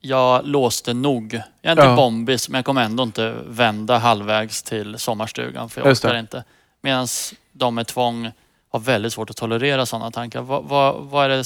jag 0.00 0.46
låste 0.46 0.94
nog. 0.94 1.34
Jag 1.62 1.70
är 1.70 1.72
inte 1.72 1.84
Ja. 1.84 1.96
bombis, 1.96 2.48
men 2.48 2.58
jag 2.58 2.64
kommer 2.64 2.82
ändå 2.82 3.02
inte 3.02 3.34
vända 3.46 3.98
halvvägs 3.98 4.62
till 4.62 4.98
sommarstugan 4.98 5.68
för 5.68 5.80
jag 5.80 5.88
Just 5.88 6.02
det. 6.02 6.08
orkar 6.08 6.18
inte. 6.18 6.44
Medan 6.82 7.06
de 7.52 7.74
med 7.74 7.86
tvång 7.86 8.30
har 8.72 8.78
väldigt 8.80 9.12
svårt 9.12 9.30
att 9.30 9.36
tolerera 9.36 9.86
sådana 9.86 10.10
tankar. 10.10 10.40
Vad, 10.40 10.64
vad, 10.64 10.94
vad, 11.04 11.24
är 11.24 11.28
det, 11.28 11.44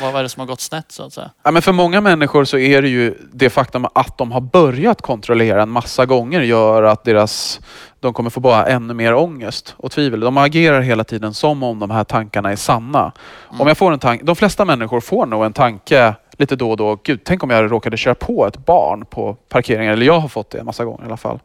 vad, 0.00 0.16
är 0.16 0.22
det 0.22 0.28
som 0.28 0.40
har 0.40 0.46
gått 0.46 0.60
snett 0.60 0.92
så 0.92 1.02
att 1.02 1.12
säga? 1.12 1.30
Ja, 1.42 1.50
men 1.50 1.62
för 1.62 1.72
många 1.72 2.00
människor 2.00 2.44
så 2.44 2.58
är 2.58 2.82
det 2.82 2.88
ju 2.88 3.14
det 3.32 3.50
faktum 3.50 3.86
att 3.94 4.18
de 4.18 4.32
har 4.32 4.40
börjat 4.40 5.02
kontrollera 5.02 5.62
en 5.62 5.70
massa 5.70 6.06
gånger 6.06 6.40
gör 6.40 6.82
att 6.82 7.04
deras, 7.04 7.60
de 8.00 8.12
kommer 8.12 8.30
få 8.30 8.40
bara 8.40 8.66
ännu 8.66 8.94
mer 8.94 9.14
ångest 9.14 9.74
och 9.76 9.90
tvivel. 9.90 10.20
De 10.20 10.36
agerar 10.36 10.80
hela 10.80 11.04
tiden 11.04 11.34
som 11.34 11.62
om 11.62 11.78
de 11.78 11.90
här 11.90 12.04
tankarna 12.04 12.52
är 12.52 12.56
sanna. 12.56 13.12
Om 13.58 13.68
jag 13.68 13.78
får 13.78 13.92
en 13.92 13.98
tanke, 13.98 14.24
de 14.24 14.36
flesta 14.36 14.64
människor 14.64 15.00
får 15.00 15.26
nog 15.26 15.44
en 15.44 15.52
tanke 15.52 16.14
lite 16.38 16.56
då 16.56 16.70
och 16.70 16.76
då. 16.76 16.98
Gud, 17.02 17.20
tänk 17.24 17.42
om 17.42 17.50
jag 17.50 17.72
råkade 17.72 17.96
köra 17.96 18.14
på 18.14 18.46
ett 18.46 18.66
barn 18.66 19.04
på 19.10 19.36
parkeringen. 19.48 19.92
Eller 19.92 20.06
jag 20.06 20.20
har 20.20 20.28
fått 20.28 20.50
det 20.50 20.58
en 20.58 20.66
massa 20.66 20.84
gånger 20.84 21.02
i 21.02 21.06
alla 21.06 21.16
fall. 21.16 21.38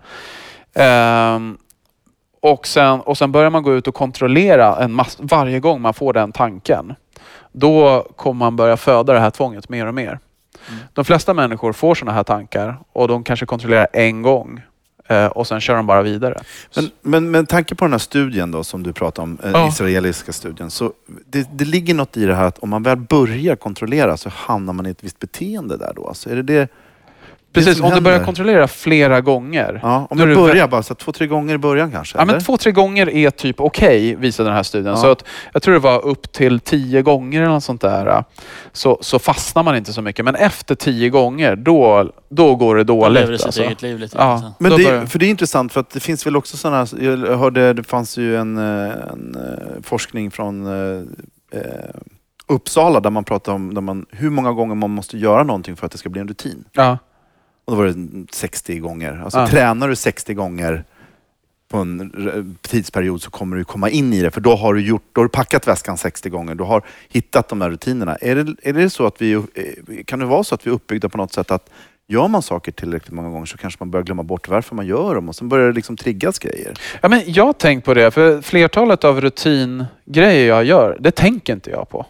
Ehm, 0.73 1.58
och, 2.41 2.67
sen, 2.67 3.02
och 3.02 3.17
sen 3.17 3.32
börjar 3.32 3.49
man 3.49 3.63
gå 3.63 3.73
ut 3.73 3.88
och 3.88 3.95
kontrollera 3.95 4.75
en 4.78 4.93
mass, 4.93 5.17
varje 5.19 5.60
gång 5.60 5.82
man 5.82 5.93
får 5.93 6.13
den 6.13 6.32
tanken. 6.32 6.95
Då 7.51 8.07
kommer 8.15 8.39
man 8.39 8.55
börja 8.55 8.77
föda 8.77 9.13
det 9.13 9.19
här 9.19 9.29
tvånget 9.29 9.69
mer 9.69 9.85
och 9.85 9.93
mer. 9.93 10.19
De 10.93 11.05
flesta 11.05 11.33
människor 11.33 11.73
får 11.73 11.95
sådana 11.95 12.15
här 12.15 12.23
tankar 12.23 12.77
och 12.93 13.07
de 13.07 13.23
kanske 13.23 13.45
kontrollerar 13.45 13.88
en 13.93 14.21
gång 14.21 14.62
eh, 15.07 15.25
och 15.25 15.47
sen 15.47 15.62
kör 15.62 15.75
de 15.75 15.85
bara 15.88 16.01
vidare. 16.01 16.41
Men, 16.75 16.91
men 17.01 17.31
med 17.31 17.49
tanke 17.49 17.75
på 17.75 17.85
den 17.85 17.91
här 17.91 17.99
studien 17.99 18.51
då 18.51 18.63
som 18.63 18.83
du 18.83 18.93
pratade 18.93 19.23
om, 19.23 19.38
den 19.43 19.51
Ja. 19.51 19.67
israeliska 19.67 20.33
studien. 20.33 20.69
Så 20.71 20.93
det, 21.25 21.47
det 21.53 21.65
ligger 21.65 21.93
något 21.93 22.17
i 22.17 22.25
det 22.25 22.35
här 22.35 22.45
att 22.45 22.59
om 22.59 22.69
man 22.69 22.83
väl 22.83 22.97
börjar 22.97 23.55
kontrollera 23.55 24.17
så 24.17 24.29
hamnar 24.29 24.73
man 24.73 24.85
i 24.85 24.89
ett 24.89 25.03
visst 25.03 25.19
beteende 25.19 25.77
där 25.77 25.93
då. 25.95 26.13
Så 26.13 26.29
är 26.29 26.35
det 26.35 26.41
det, 26.43 26.67
Precis, 27.53 27.81
om 27.81 27.89
du 27.89 28.01
börjar 28.01 28.17
händer? 28.17 28.25
kontrollera 28.25 28.67
flera 28.67 29.21
gånger. 29.21 29.79
ja, 29.83 30.07
om 30.09 30.17
då 30.17 30.25
det 30.25 30.35
börjar 30.35 30.67
bara 30.67 30.83
så 30.83 30.93
här, 30.93 30.95
två, 30.95 31.12
tre 31.12 31.27
gånger 31.27 31.55
i 31.55 31.57
början 31.57 31.91
kanske? 31.91 32.17
Ja, 32.17 32.25
men 32.25 32.39
två, 32.39 32.57
tre 32.57 32.71
gånger 32.71 33.09
är 33.09 33.29
typ 33.29 33.59
okej, 33.62 34.15
visade 34.15 34.49
den 34.49 34.55
här 34.55 34.63
studien. 34.63 34.93
Ja. 34.95 35.01
Så 35.01 35.12
att, 35.12 35.23
jag 35.53 35.62
tror 35.63 35.73
det 35.73 35.79
var 35.79 36.05
upp 36.05 36.31
till 36.31 36.59
tio 36.59 37.01
gånger 37.01 37.41
eller 37.41 37.51
något 37.53 37.63
sånt 37.63 37.81
där. 37.81 38.23
Så, 38.71 38.97
så 39.01 39.19
fastnar 39.19 39.63
man 39.63 39.75
inte 39.75 39.93
så 39.93 40.01
mycket. 40.01 40.25
Men 40.25 40.35
efter 40.35 40.75
tio 40.75 41.09
gånger, 41.09 41.55
då, 41.55 42.12
då 42.29 42.55
går 42.55 42.75
det 42.75 42.83
De 42.83 42.99
dåligt. 42.99 43.21
lever 43.21 43.38
sitt 43.38 43.45
alltså. 43.45 43.62
eget 43.63 43.81
liv 43.81 43.99
lite. 43.99 44.17
Ja. 44.17 44.53
Men 44.59 44.71
Då 44.71 44.77
det, 44.77 45.07
för 45.07 45.19
det 45.19 45.25
är 45.25 45.29
intressant 45.29 45.73
för 45.73 45.79
att 45.79 45.89
det 45.89 45.99
finns 45.99 46.25
väl 46.25 46.35
också 46.38 46.57
sådana, 46.57 46.88
jag 46.99 47.38
hörde 47.38 47.73
det 47.73 47.83
fanns 47.83 48.17
ju 48.17 48.38
en, 48.38 48.57
eh, 48.57 48.91
en 49.12 49.35
eh, 49.35 49.81
forskning 49.83 50.31
från 50.31 50.67
eh, 50.67 51.03
eh, 51.59 51.62
Uppsala 52.47 52.99
där 52.99 53.09
man 53.09 53.23
pratade 53.23 53.55
om 53.55 53.73
där 53.73 53.81
man, 53.81 54.05
hur 54.09 54.29
många 54.29 54.51
gånger 54.51 54.75
man 54.75 54.89
måste 54.89 55.17
göra 55.17 55.43
någonting 55.43 55.75
för 55.75 55.85
att 55.85 55.91
det 55.91 55.97
ska 55.97 56.09
bli 56.09 56.21
en 56.21 56.27
rutin. 56.27 56.63
Ja. 56.71 56.97
Och 57.69 57.75
då 57.75 57.82
var 57.82 57.86
det 57.88 58.25
60 58.32 58.79
gånger. 58.79 59.21
Alltså 59.23 59.39
Ja. 59.39 59.47
tränar 59.47 59.88
du 59.88 59.95
60 59.95 60.34
gånger 60.34 60.84
på 61.71 61.77
en 61.77 62.58
tidsperiod 62.62 63.21
så 63.21 63.32
kommer 63.32 63.58
du 63.58 63.63
komma 63.63 63.89
in 63.89 64.13
i 64.13 64.21
det. 64.21 64.32
För 64.32 64.41
då 64.41 64.55
har 64.55 64.73
du, 64.73 64.82
gjort, 64.82 65.03
då 65.13 65.21
har 65.21 65.25
du 65.25 65.29
packat 65.29 65.67
väskan 65.67 65.97
60 65.97 66.29
gånger. 66.29 66.55
Du 66.55 66.63
har 66.63 66.84
hittat 67.10 67.49
de 67.49 67.62
här 67.62 67.69
rutinerna. 67.69 68.15
Är 68.15 68.36
det, 68.36 68.55
är 68.63 68.73
det 68.73 68.89
så 68.89 69.05
att 69.05 69.21
vi, 69.21 69.34
eh, 69.34 69.41
kan 70.05 70.19
det 70.19 70.25
vara 70.25 70.43
så 70.43 70.55
att 70.55 70.67
vi 70.67 70.69
är 70.71 70.73
uppbyggda 70.75 71.10
på 71.10 71.17
något 71.17 71.34
sätt 71.34 71.51
att 71.51 71.69
gör 72.08 72.27
man 72.27 72.41
saker 72.41 72.71
tillräckligt 72.71 73.12
många 73.12 73.29
gånger 73.29 73.45
så 73.45 73.58
kanske 73.58 73.77
man 73.82 73.91
börjar 73.91 74.03
glömma 74.03 74.23
bort 74.23 74.47
varför 74.47 74.75
man 74.75 74.86
gör 74.88 75.15
dem 75.15 75.29
och 75.29 75.36
sen 75.36 75.49
börjar 75.49 75.67
det 75.67 75.73
liksom 75.73 75.97
triggas 75.97 76.39
grejer. 76.39 76.73
Ja, 77.01 77.10
men 77.10 77.21
jag 77.25 77.45
har 77.45 77.53
tänkt 77.53 77.86
på 77.86 77.93
det, 77.93 78.12
för 78.12 78.41
flertalet 78.41 79.03
av 79.03 79.21
rutingrejer 79.21 80.47
jag 80.47 80.63
gör, 80.63 80.97
det 80.99 81.12
tänker 81.12 81.53
inte 81.53 81.69
jag 81.69 81.89
på. 81.89 82.05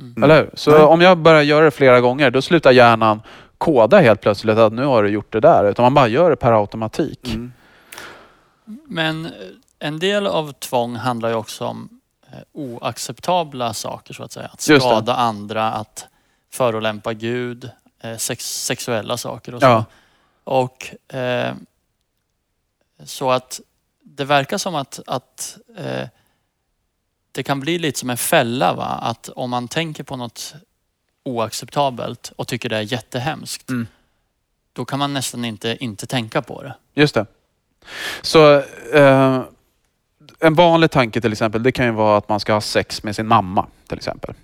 Mm. 0.00 0.22
Eller 0.22 0.36
hur? 0.42 0.50
Så 0.54 0.70
Nej. 0.70 0.80
om 0.80 1.00
jag 1.00 1.18
börjar 1.18 1.42
göra 1.42 1.64
det 1.64 1.70
flera 1.70 2.00
gånger, 2.00 2.30
då 2.30 2.42
slutar 2.42 2.72
hjärnan 2.72 3.20
koda 3.58 4.00
helt 4.00 4.20
plötsligt 4.20 4.58
att 4.58 4.72
nu 4.72 4.84
har 4.84 5.02
du 5.02 5.08
gjort 5.08 5.32
det 5.32 5.40
där. 5.40 5.64
Utan 5.64 5.82
man 5.82 5.94
bara 5.94 6.08
gör 6.08 6.30
det 6.30 6.36
per 6.36 6.52
automatik. 6.52 7.28
Mm. 7.28 7.52
Men 8.86 9.26
eh, 9.26 9.32
en 9.78 9.98
del 9.98 10.26
av 10.26 10.52
tvång 10.52 10.96
handlar 10.96 11.28
ju 11.28 11.34
också 11.34 11.64
om 11.66 12.00
eh, 12.32 12.38
oacceptabla 12.52 13.74
saker 13.74 14.14
så 14.14 14.22
att 14.22 14.32
säga. 14.32 14.50
Att 14.52 14.60
skada 14.60 15.14
andra, 15.14 15.72
att 15.72 16.06
förolämpa 16.50 17.12
Gud, 17.12 17.70
eh, 18.00 18.16
sex, 18.16 18.64
sexuella 18.64 19.16
saker 19.16 19.54
och 19.54 19.60
så. 19.60 19.66
Ja. 19.66 19.84
Och 20.44 21.14
eh, 21.14 21.54
så 23.04 23.30
att 23.30 23.60
det 24.02 24.24
verkar 24.24 24.58
som 24.58 24.74
att, 24.74 25.00
att 25.06 25.58
eh, 25.76 26.08
det 27.32 27.42
kan 27.42 27.60
bli 27.60 27.78
lite 27.78 27.98
som 27.98 28.10
en 28.10 28.16
fälla. 28.16 28.74
Va? 28.74 28.98
Att 29.02 29.28
om 29.28 29.50
man 29.50 29.68
tänker 29.68 30.04
på 30.04 30.16
något 30.16 30.54
oacceptabelt 31.28 32.32
och 32.36 32.48
tycker 32.48 32.68
det 32.68 32.76
är 32.76 32.80
jättehemskt, 32.92 33.70
Mm. 33.70 33.86
då 34.72 34.84
kan 34.84 34.98
man 34.98 35.14
nästan 35.14 35.44
inte 35.44 35.76
inte 35.80 36.06
tänka 36.06 36.42
på 36.42 36.62
det. 36.62 36.74
Just 36.94 37.14
det. 37.14 37.26
Så 38.22 38.62
eh, 38.94 39.40
en 40.40 40.54
vanlig 40.54 40.90
tanke 40.90 41.20
till 41.20 41.32
exempel, 41.32 41.62
det 41.62 41.72
kan 41.72 41.86
ju 41.86 41.92
vara 41.92 42.16
att 42.18 42.28
man 42.28 42.40
ska 42.40 42.52
ha 42.52 42.60
sex 42.60 43.02
med 43.02 43.16
sin 43.16 43.26
mamma 43.26 43.66
till 43.88 43.96
exempel. 43.98 44.34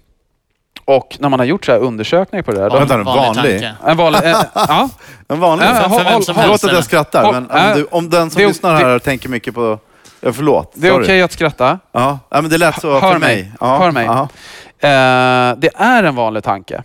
Och 0.85 1.17
när 1.21 1.29
man 1.29 1.39
har 1.41 1.47
gjort 1.47 1.65
så 1.65 1.73
här 1.73 1.79
undersökningar 1.79 2.43
på 2.43 2.51
det 2.53 2.57
där. 2.59 2.65
Ja, 2.65 2.71
Då, 2.71 2.79
Vänta 2.79 2.97
nu, 2.97 3.03
vanlig? 3.05 3.61
tanke. 3.61 3.75
en 3.87 3.97
vanlig, 3.97 4.19
eh, 4.25 4.43
ja, 4.55 4.89
En 5.29 5.41
vanlig? 5.41 5.67
Ja, 5.67 5.75
För, 5.75 6.05
håll- 6.13 6.25
som 6.25 6.35
håll- 6.37 6.45
Förlåt 6.45 6.65
att 6.65 6.73
jag 6.73 6.85
skrattar, 6.85 7.25
Håll- 7.25 7.35
men 7.35 7.51
om, 7.71 7.77
du, 7.79 7.85
om 7.85 8.11
den 8.11 8.31
som 8.31 8.43
det- 8.43 8.49
lyssnar 8.49 8.73
det- 8.73 8.79
här 8.79 8.99
tänker 8.99 9.29
mycket 9.29 9.55
på 9.55 9.79
Ja, 10.25 10.33
förlåt. 10.33 10.73
Det 10.75 10.89
är 10.89 11.03
okej 11.03 11.23
att 11.23 11.33
skratta. 11.33 11.79
Ja. 11.93 12.19
ja, 12.29 12.41
men 12.41 12.51
det 12.51 12.59
lät 12.59 12.81
så 12.81 12.93
Hör 12.93 13.01
för 13.13 13.19
mig. 13.19 13.37
mig. 13.37 13.53
Ja. 13.61 13.79
Hör 13.79 13.91
mig. 13.91 14.07
Ja. 14.07 14.23
Eh, 14.89 15.57
det 15.59 15.71
är 15.75 16.03
en 16.05 16.15
vanlig 16.15 16.45
tanke. 16.45 16.83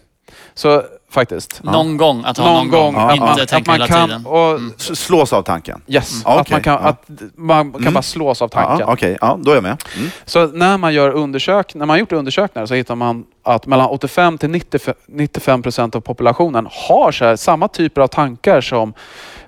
Så 0.53 0.83
faktiskt. 1.11 1.63
Någon 1.63 1.97
gång 1.97 2.23
att 2.25 2.37
ha 2.37 2.45
Någon, 2.45 2.55
någon, 2.55 2.69
gång. 2.71 2.93
gång. 2.93 3.01
Ja, 3.01 3.07
att 3.07 3.13
Inte 3.15 3.25
man, 3.25 3.35
tänka 3.37 3.55
att 3.57 3.67
man 3.67 3.73
hela 3.75 3.87
kan, 3.87 4.07
tiden. 4.09 4.25
och, 4.25 4.59
S- 4.79 4.99
Slås 4.99 5.33
av 5.33 5.41
tanken. 5.41 5.81
Yes, 5.87 6.21
Ja, 6.25 6.31
att 6.35 6.41
okej. 6.41 6.53
man 6.55 6.61
kan, 6.61 6.73
Ja. 6.83 6.89
att 6.89 7.09
man 7.35 7.71
kan 7.71 7.81
Mm. 7.81 7.93
bara 7.93 8.01
slås 8.01 8.41
av 8.41 8.49
Ja, 8.53 8.61
tanken. 8.67 8.87
Okej, 8.89 9.17
ja, 9.21 9.39
då 9.41 9.51
är 9.51 9.55
jag 9.55 9.63
med. 9.63 9.83
Mm. 9.97 10.09
Så 10.25 10.47
när 10.47 10.77
man 10.77 10.93
gör 10.93 11.09
undersök, 11.11 11.73
när 11.75 11.85
man 11.85 11.99
gjort 11.99 12.11
undersökningar 12.11 12.65
så 12.65 12.73
hittar 12.73 12.95
man 12.95 13.23
att 13.43 13.65
mellan 13.65 13.87
85 13.87 14.37
till 14.37 14.49
95 14.49 14.95
95 15.07 15.61
procent 15.61 15.95
av 15.95 16.01
populationen 16.01 16.67
har 16.71 17.11
så 17.11 17.25
här, 17.25 17.35
samma 17.35 17.67
typer 17.67 18.01
av 18.01 18.07
tankar 18.07 18.61
som 18.61 18.93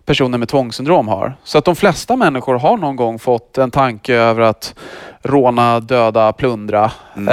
personer 0.06 0.38
med 0.38 0.50
tvångssyndrom 0.50 1.08
har. 1.08 1.34
Så 1.44 1.58
att 1.58 1.66
de 1.66 1.76
flesta 1.76 2.16
människor 2.16 2.60
har 2.60 2.78
någon 2.78 2.96
gång 2.96 3.20
fått 3.20 3.58
en 3.58 3.72
tanke 3.72 4.16
över 4.16 4.42
att 4.42 4.76
råna, 5.24 5.80
döda, 5.80 6.34
plundra. 6.34 6.92
Mm. 7.16 7.28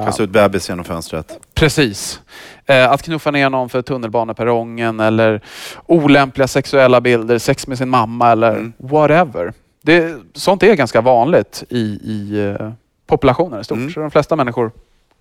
Eh, 0.00 0.04
Kasta 0.06 0.22
ut 0.22 0.30
bebis 0.30 0.68
genom 0.68 0.84
fönstret. 0.84 1.38
Precis. 1.54 2.20
Eh, 2.66 2.90
att 2.92 3.02
knuffa 3.02 3.30
ner 3.30 3.50
någon 3.50 3.68
för 3.68 3.82
tunnelbaneperrongen 3.82 5.00
eller 5.00 5.40
olämpliga 5.86 6.48
sexuella 6.48 7.00
bilder, 7.00 7.38
sex 7.38 7.66
med 7.66 7.78
sin 7.78 7.88
mamma 7.88 8.30
eller 8.32 8.50
Mm. 8.50 8.72
whatever. 8.78 9.52
Det, 9.82 10.16
sånt 10.34 10.62
är 10.62 10.74
ganska 10.74 11.00
vanligt 11.00 11.64
i, 11.68 11.78
i 12.04 12.54
eh, 12.60 12.70
populationen 13.06 13.60
i 13.60 13.64
stort. 13.64 13.78
Mm. 13.78 13.90
Så 13.92 14.00
de 14.00 14.10
flesta 14.10 14.36
människor 14.36 14.70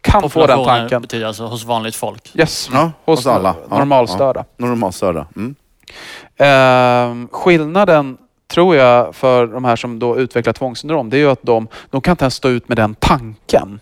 kan 0.01 0.29
få 0.29 0.47
den 0.47 0.65
tanken. 0.65 1.01
betyder 1.01 1.25
alltså 1.27 1.45
hos 1.45 1.63
vanligt 1.65 1.95
folk. 1.95 2.31
Yes, 2.35 2.69
Ja, 2.73 2.91
hos, 3.05 3.19
hos 3.19 3.27
alla. 3.27 3.55
Ja, 3.69 3.77
normalstörda. 3.77 4.45
Normalstörda. 4.57 5.25
Mm. 5.35 5.55
Ehm, 6.37 7.27
skillnaden 7.31 8.17
tror 8.47 8.75
jag 8.75 9.15
för 9.15 9.47
de 9.47 9.65
här 9.65 9.75
som 9.75 9.99
då 9.99 10.17
utvecklar 10.19 10.53
tvångssyndrom, 10.53 11.09
det 11.09 11.17
är 11.17 11.19
ju 11.19 11.29
att 11.31 11.43
de, 11.43 11.67
de 11.89 12.01
kan 12.01 12.11
inte 12.11 12.23
ens 12.23 12.33
stå 12.35 12.49
ut 12.49 12.67
med 12.69 12.77
den 12.77 12.95
tanken. 12.95 13.79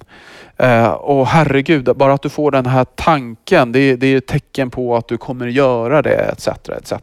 Eh, 0.58 0.88
och 0.88 1.28
herregud, 1.28 1.90
bara 1.96 2.14
att 2.14 2.22
du 2.22 2.30
får 2.30 2.52
den 2.52 2.66
här 2.66 2.86
tanken, 2.96 3.72
det 3.72 3.80
är, 3.80 3.98
det 3.98 4.08
är 4.08 4.18
ett 4.18 4.28
tecken 4.28 4.70
på 4.72 4.96
att 4.96 5.08
du 5.08 5.18
kommer 5.18 5.48
göra 5.48 6.02
det, 6.02 6.16
etc. 6.16 6.48
etc. 6.48 6.94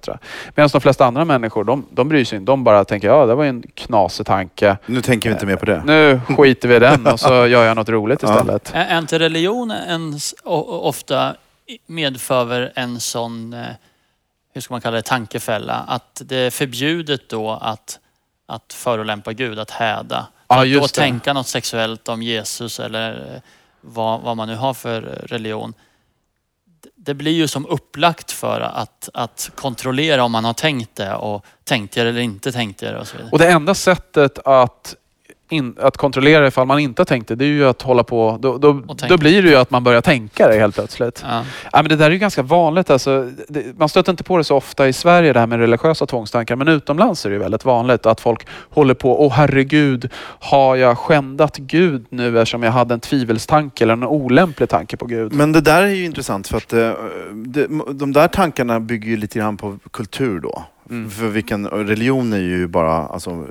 Medan 0.55 0.69
de 0.73 0.81
flesta 0.81 1.07
andra 1.07 1.25
människor, 1.25 1.65
de, 1.65 1.87
de 1.91 2.09
bryr 2.09 2.25
sig 2.25 2.39
inte. 2.39 2.53
De 2.53 2.65
bara 2.65 2.85
tänker, 2.85 3.09
ja 3.09 3.27
det 3.27 3.35
var 3.35 3.45
ju 3.45 3.49
en 3.49 3.63
knasig 3.75 4.27
tanke. 4.27 4.77
Nu 4.87 5.03
tänker 5.03 5.29
vi 5.29 5.33
inte 5.33 5.47
mer 5.47 5.57
på 5.57 5.67
det. 5.67 5.83
Nu 5.87 6.21
skiter 6.37 6.69
vi 6.69 6.75
i 6.77 6.79
den 6.79 7.07
och 7.07 7.21
så 7.21 7.29
gör 7.47 7.65
jag 7.65 7.77
något 7.77 7.89
roligt 7.89 8.23
Ja. 8.23 8.35
istället. 8.35 8.73
Är 8.75 8.85
är 8.85 8.99
inte 8.99 9.19
religion 9.19 9.71
en, 9.71 10.19
ofta 10.45 11.35
medför 11.87 12.73
en 12.75 13.01
sån, 13.01 13.53
eh, 13.53 13.61
hur 14.53 14.61
ska 14.61 14.75
man 14.75 14.81
kalla 14.81 14.97
det, 14.97 15.03
tankefälla? 15.03 15.75
Att 15.75 16.23
det 16.25 16.37
är 16.37 16.51
förbjudet 16.51 17.29
då 17.29 17.51
att, 17.51 17.99
att 18.47 18.73
förolämpa 18.73 19.33
Gud, 19.33 19.59
att 19.59 19.71
häda. 19.71 20.27
Ja, 20.49 20.63
att 20.63 20.73
då 20.73 20.81
det. 20.81 20.89
tänka 20.89 21.33
något 21.33 21.49
sexuellt 21.49 22.09
om 22.09 22.23
Jesus 22.23 22.81
eller 22.81 23.35
eh, 23.35 23.41
vad, 23.81 24.21
vad 24.21 24.37
man 24.37 24.49
nu 24.49 24.55
har 24.57 24.75
för 24.75 25.03
eh, 25.03 25.27
religion. 25.27 25.75
Det- 26.65 26.89
Det 26.97 27.15
blir 27.15 27.33
ju 27.33 27.49
som 27.49 27.67
upplagt 27.67 28.31
för 28.33 28.61
att, 28.61 29.09
att 29.15 29.51
kontrollera 29.55 30.25
om 30.25 30.33
man 30.33 30.45
har 30.45 30.55
tänkt 30.55 30.97
det 30.97 31.15
och 31.15 31.45
tänkt 31.65 31.95
det 31.95 32.01
eller 32.01 32.21
inte 32.21 32.53
tänkt 32.53 32.81
det 32.81 32.99
och 32.99 33.07
så 33.09 33.17
vidare. 33.17 33.31
Och 33.33 33.39
det 33.39 33.49
enda 33.51 33.75
sättet 33.75 34.39
att, 34.39 34.95
in, 35.53 35.75
att 35.81 35.97
kontrollera 35.97 36.47
ifall 36.47 36.67
man 36.67 36.79
inte 36.79 37.01
har 37.01 37.05
tänkt 37.05 37.29
det, 37.29 37.35
det 37.35 37.45
är 37.45 37.49
ju 37.49 37.69
att 37.69 37.83
hålla 37.83 38.05
på... 38.05 38.39
Då, 38.41 38.59
då, 38.59 38.83
då 39.09 39.19
blir 39.19 39.43
det 39.43 39.49
ju 39.49 39.57
att 39.57 39.71
man 39.71 39.85
börjar 39.85 40.01
tänka 40.01 40.49
det 40.49 40.59
helt 40.59 40.75
plötsligt. 40.75 41.25
Ja. 41.29 41.45
Ja, 41.73 41.83
men 41.83 41.89
det 41.89 41.97
där 41.97 42.07
är 42.07 42.11
ju 42.11 42.19
ganska 42.19 42.43
vanligt. 42.43 42.91
Alltså, 42.91 43.31
det, 43.49 43.79
man 43.79 43.89
stöter 43.89 44.13
inte 44.13 44.25
på 44.25 44.39
det 44.39 44.45
så 44.45 44.57
ofta 44.57 44.89
i 44.89 44.93
Sverige, 44.93 45.33
det 45.33 45.41
här 45.41 45.47
med 45.47 45.59
religiösa 45.59 46.07
tvångstankar. 46.07 46.57
Men 46.57 46.69
utomlands 46.69 47.25
är 47.25 47.31
det 47.31 47.35
ju 47.35 47.43
väldigt 47.43 47.65
vanligt 47.65 48.07
att 48.07 48.21
folk 48.21 48.47
håller 48.71 48.95
på, 48.95 49.27
åh 49.27 49.33
herregud, 49.33 50.11
har 50.41 50.77
jag 50.77 50.99
skändat 50.99 51.57
Gud 51.57 52.07
nu 52.09 52.39
eftersom 52.41 52.63
jag 52.63 52.73
hade 52.73 52.95
en 52.95 53.01
tvivelstanke 53.01 53.85
eller 53.85 53.93
en 53.93 54.05
olämplig 54.05 54.69
tanke 54.69 54.97
på 54.97 55.07
Gud? 55.07 55.33
Men 55.33 55.53
det 55.53 55.61
där 55.61 55.83
är 55.83 55.89
ju 55.89 56.05
intressant 56.05 56.49
för 56.49 56.57
att 56.57 56.73
eh, 56.73 56.93
det, 57.33 57.67
de 57.93 58.13
där 58.13 58.29
tankarna 58.29 58.81
bygger 58.81 59.09
ju 59.09 59.17
lite 59.17 59.39
grann 59.39 59.57
på 59.57 59.79
kultur 59.91 60.41
då. 60.41 60.63
Mm. 60.91 61.11
För 61.11 61.29
vilken 61.29 61.67
religion 61.69 62.33
är 62.33 62.39
ju 62.39 62.67
bara, 62.67 62.93
alltså 62.93 63.43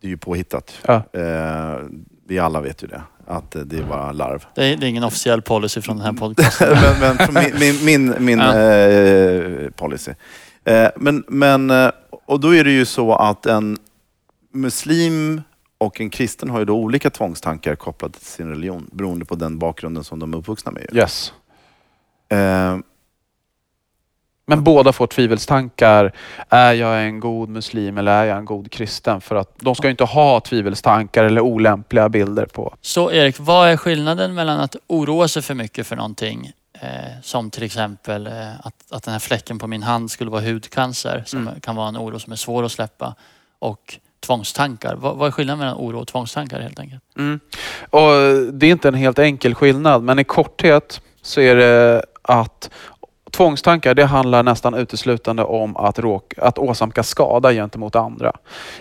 det 0.00 0.06
är 0.06 0.10
ju 0.10 0.16
påhittat. 0.16 0.72
Ja. 0.86 0.94
Eh, 1.12 1.78
vi 2.26 2.38
alla 2.38 2.60
vet 2.60 2.82
ju 2.82 2.86
det. 2.86 3.02
Att 3.26 3.54
eh, 3.56 3.62
det 3.62 3.78
är 3.78 3.82
bara 3.82 4.12
larv. 4.12 4.44
Det, 4.54 4.64
är, 4.64 4.76
det 4.76 4.86
är 4.86 4.88
ingen 4.88 5.04
officiell 5.04 5.42
policy 5.42 5.80
från 5.80 5.96
den 5.96 6.06
här 6.06 6.12
podcasten. 6.20 6.76
men 7.00 7.16
men 7.32 7.44
min, 7.60 7.84
min, 7.84 8.24
min, 8.24 8.38
Ja. 8.38 8.58
eh, 8.58 9.70
policy. 9.70 10.12
Eh, 10.64 10.88
men, 10.96 11.24
men, 11.28 11.70
eh, 11.70 11.90
och 12.26 12.40
då 12.40 12.54
är 12.54 12.64
det 12.64 12.72
ju 12.72 12.84
så 12.84 13.14
att 13.14 13.46
en 13.46 13.78
muslim 14.54 15.42
och 15.78 16.00
en 16.00 16.10
kristen 16.10 16.50
har 16.50 16.58
ju 16.58 16.64
då 16.64 16.74
olika 16.76 17.10
tvångstankar 17.10 17.74
kopplade 17.74 18.14
till 18.14 18.26
sin 18.26 18.48
religion 18.48 18.90
beroende 18.92 19.24
på 19.24 19.34
den 19.34 19.58
bakgrunden 19.58 20.04
som 20.04 20.18
de 20.18 20.34
är 20.34 20.38
uppvuxna 20.38 20.72
med. 20.72 20.86
Yes. 20.92 21.32
Men 24.52 24.64
båda 24.64 24.92
får 24.92 25.06
tvivelstankar. 25.06 26.12
Är 26.48 26.72
jag 26.72 27.04
en 27.04 27.20
god 27.20 27.48
muslim 27.48 27.98
eller 27.98 28.12
är 28.12 28.24
jag 28.24 28.38
en 28.38 28.44
god 28.44 28.70
kristen? 28.72 29.20
För 29.20 29.36
att 29.36 29.52
de 29.56 29.74
ska 29.74 29.86
ju 29.86 29.90
inte 29.90 30.04
ha 30.04 30.40
tvivelstankar 30.40 31.24
eller 31.24 31.40
olämpliga 31.40 32.08
bilder 32.08 32.46
på. 32.46 32.74
Så 32.80 33.12
Erik, 33.12 33.36
vad 33.38 33.68
är 33.68 33.76
skillnaden 33.76 34.34
mellan 34.34 34.60
att 34.60 34.76
oroa 34.86 35.28
sig 35.28 35.42
för 35.42 35.54
mycket 35.54 35.86
för 35.86 35.96
någonting, 35.96 36.52
eh, 36.80 36.88
som 37.22 37.50
till 37.50 37.62
exempel 37.62 38.26
eh, 38.26 38.32
att, 38.62 38.74
att 38.90 39.02
den 39.02 39.12
här 39.12 39.18
fläcken 39.18 39.58
på 39.58 39.66
min 39.66 39.82
hand 39.82 40.10
skulle 40.10 40.30
vara 40.30 40.42
hudcancer, 40.42 41.22
som 41.26 41.48
Mm. 41.48 41.60
kan 41.60 41.76
vara 41.76 41.88
en 41.88 41.96
oro 41.96 42.18
som 42.18 42.32
är 42.32 42.36
svår 42.36 42.64
att 42.64 42.72
släppa, 42.72 43.14
och 43.58 43.98
tvångstankar. 44.26 44.94
Vad, 44.94 45.16
vad 45.16 45.26
är 45.26 45.30
skillnaden 45.30 45.58
mellan 45.58 45.76
oro 45.76 45.98
och 46.00 46.06
tvångstankar 46.08 46.60
helt 46.60 46.78
enkelt? 46.80 47.02
Och 47.90 48.10
det 48.52 48.66
är 48.66 48.70
inte 48.70 48.88
en 48.88 48.94
helt 48.94 49.18
enkel 49.18 49.54
skillnad, 49.54 50.02
men 50.02 50.18
i 50.18 50.24
korthet 50.24 51.00
så 51.22 51.40
är 51.40 51.56
det 51.56 52.02
att 52.22 52.70
tvångstankar 53.32 53.94
det 53.94 54.04
handlar 54.04 54.42
nästan 54.42 54.74
uteslutande 54.74 55.44
om 55.44 55.76
att, 55.76 55.98
råka, 55.98 56.42
att 56.42 56.58
åsamka 56.58 57.02
skada 57.02 57.52
gentemot 57.52 57.96
andra. 57.96 58.32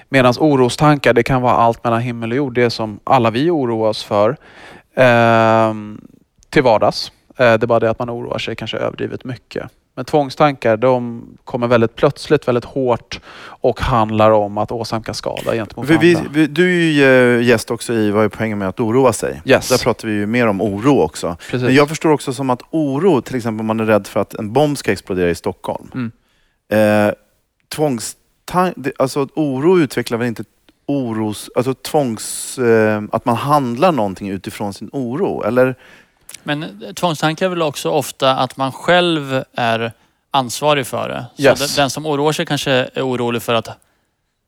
Medan 0.10 0.34
orostankar 0.40 1.14
det 1.14 1.24
kan 1.24 1.42
vara 1.42 1.54
allt 1.54 1.84
mellan 1.84 2.02
himmel 2.02 2.32
och 2.32 2.38
jord, 2.38 2.54
det 2.54 2.70
som 2.70 3.00
alla 3.04 3.30
vi 3.30 3.50
oroar 3.50 3.90
oss 3.90 4.04
för 4.04 4.38
eh, 4.96 5.74
till 6.50 6.64
vardags. 6.64 7.12
Eh, 7.38 7.54
det 7.54 7.64
är 7.64 7.68
bara 7.68 7.80
det 7.80 7.90
att 7.90 8.00
man 8.00 8.10
oroar 8.10 8.38
sig 8.38 8.56
kanske 8.56 8.78
överdrivet 8.78 9.24
mycket. 9.24 9.72
Men 9.96 10.06
tvångstankar 10.06 10.78
de 10.78 11.24
kommer 11.44 11.68
väldigt 11.68 11.96
plötsligt, 11.96 12.48
väldigt 12.48 12.66
hårt 12.66 13.20
och 13.44 13.80
handlar 13.82 14.32
om 14.32 14.58
att 14.58 14.72
åsamka 14.72 15.14
skada 15.14 15.54
gentemot 15.54 15.90
vi, 15.90 16.16
andra. 16.16 16.30
vi, 16.34 16.48
du 16.48 16.64
är 16.66 16.92
ju 16.92 17.40
eh, 17.40 17.48
gäst 17.48 17.72
också 17.72 17.94
i 17.94 18.12
Vad 18.12 18.26
är 18.26 18.30
poängen 18.30 18.58
med 18.58 18.68
att 18.68 18.80
oroa 18.80 19.14
sig? 19.14 19.42
Yes. 19.46 19.70
Där 19.70 19.78
pratar 19.78 20.08
vi 20.08 20.14
ju 20.14 20.26
mer 20.26 20.48
om 20.48 20.62
oro 20.62 21.00
också. 21.02 21.38
Precis. 21.40 21.62
Men 21.66 21.76
jag 21.76 21.90
förstår 21.90 22.10
också 22.12 22.34
som 22.34 22.50
att 22.50 22.62
oro, 22.70 23.22
till 23.22 23.36
exempel 23.36 23.60
om 23.60 23.66
man 23.66 23.80
är 23.80 23.86
rädd 23.86 24.08
för 24.08 24.20
att 24.20 24.34
en 24.34 24.54
bomb 24.54 24.78
ska 24.78 24.92
explodera 24.92 25.30
i 25.30 25.36
Stockholm. 25.36 25.92
Mm. 25.94 26.12
Eh, 27.08 27.14
tvångstan- 27.76 28.74
det- 28.76 28.92
alltså 29.00 29.28
oro 29.36 29.80
utvecklar 29.80 30.18
väl 30.18 30.28
inte 30.28 30.44
oros, 30.86 31.50
alltså 31.56 31.74
tvångs, 31.74 32.58
eh, 32.58 33.02
att 33.12 33.26
man 33.26 33.36
handlar 33.36 33.92
någonting 33.92 34.30
utifrån 34.30 34.74
sin 34.74 34.90
oro? 34.94 35.44
Eller? 35.44 35.76
Men 36.44 36.64
eh, 36.64 36.94
tvångstankar 36.94 37.46
är 37.46 37.50
väl 37.50 37.62
också 37.62 37.90
ofta 37.90 38.32
att 38.36 38.58
man 38.58 38.72
själv 38.72 39.44
är 39.58 39.92
ansvarig 40.32 40.88
för 40.88 41.10
det. 41.10 41.26
Så 41.36 41.42
Yes. 41.44 41.60
den, 41.76 41.84
den 41.84 41.90
som 41.90 42.06
oroar 42.06 42.32
sig 42.32 42.46
kanske 42.46 42.72
är 42.72 43.02
orolig 43.10 43.42
för 43.42 43.54
att 43.54 43.68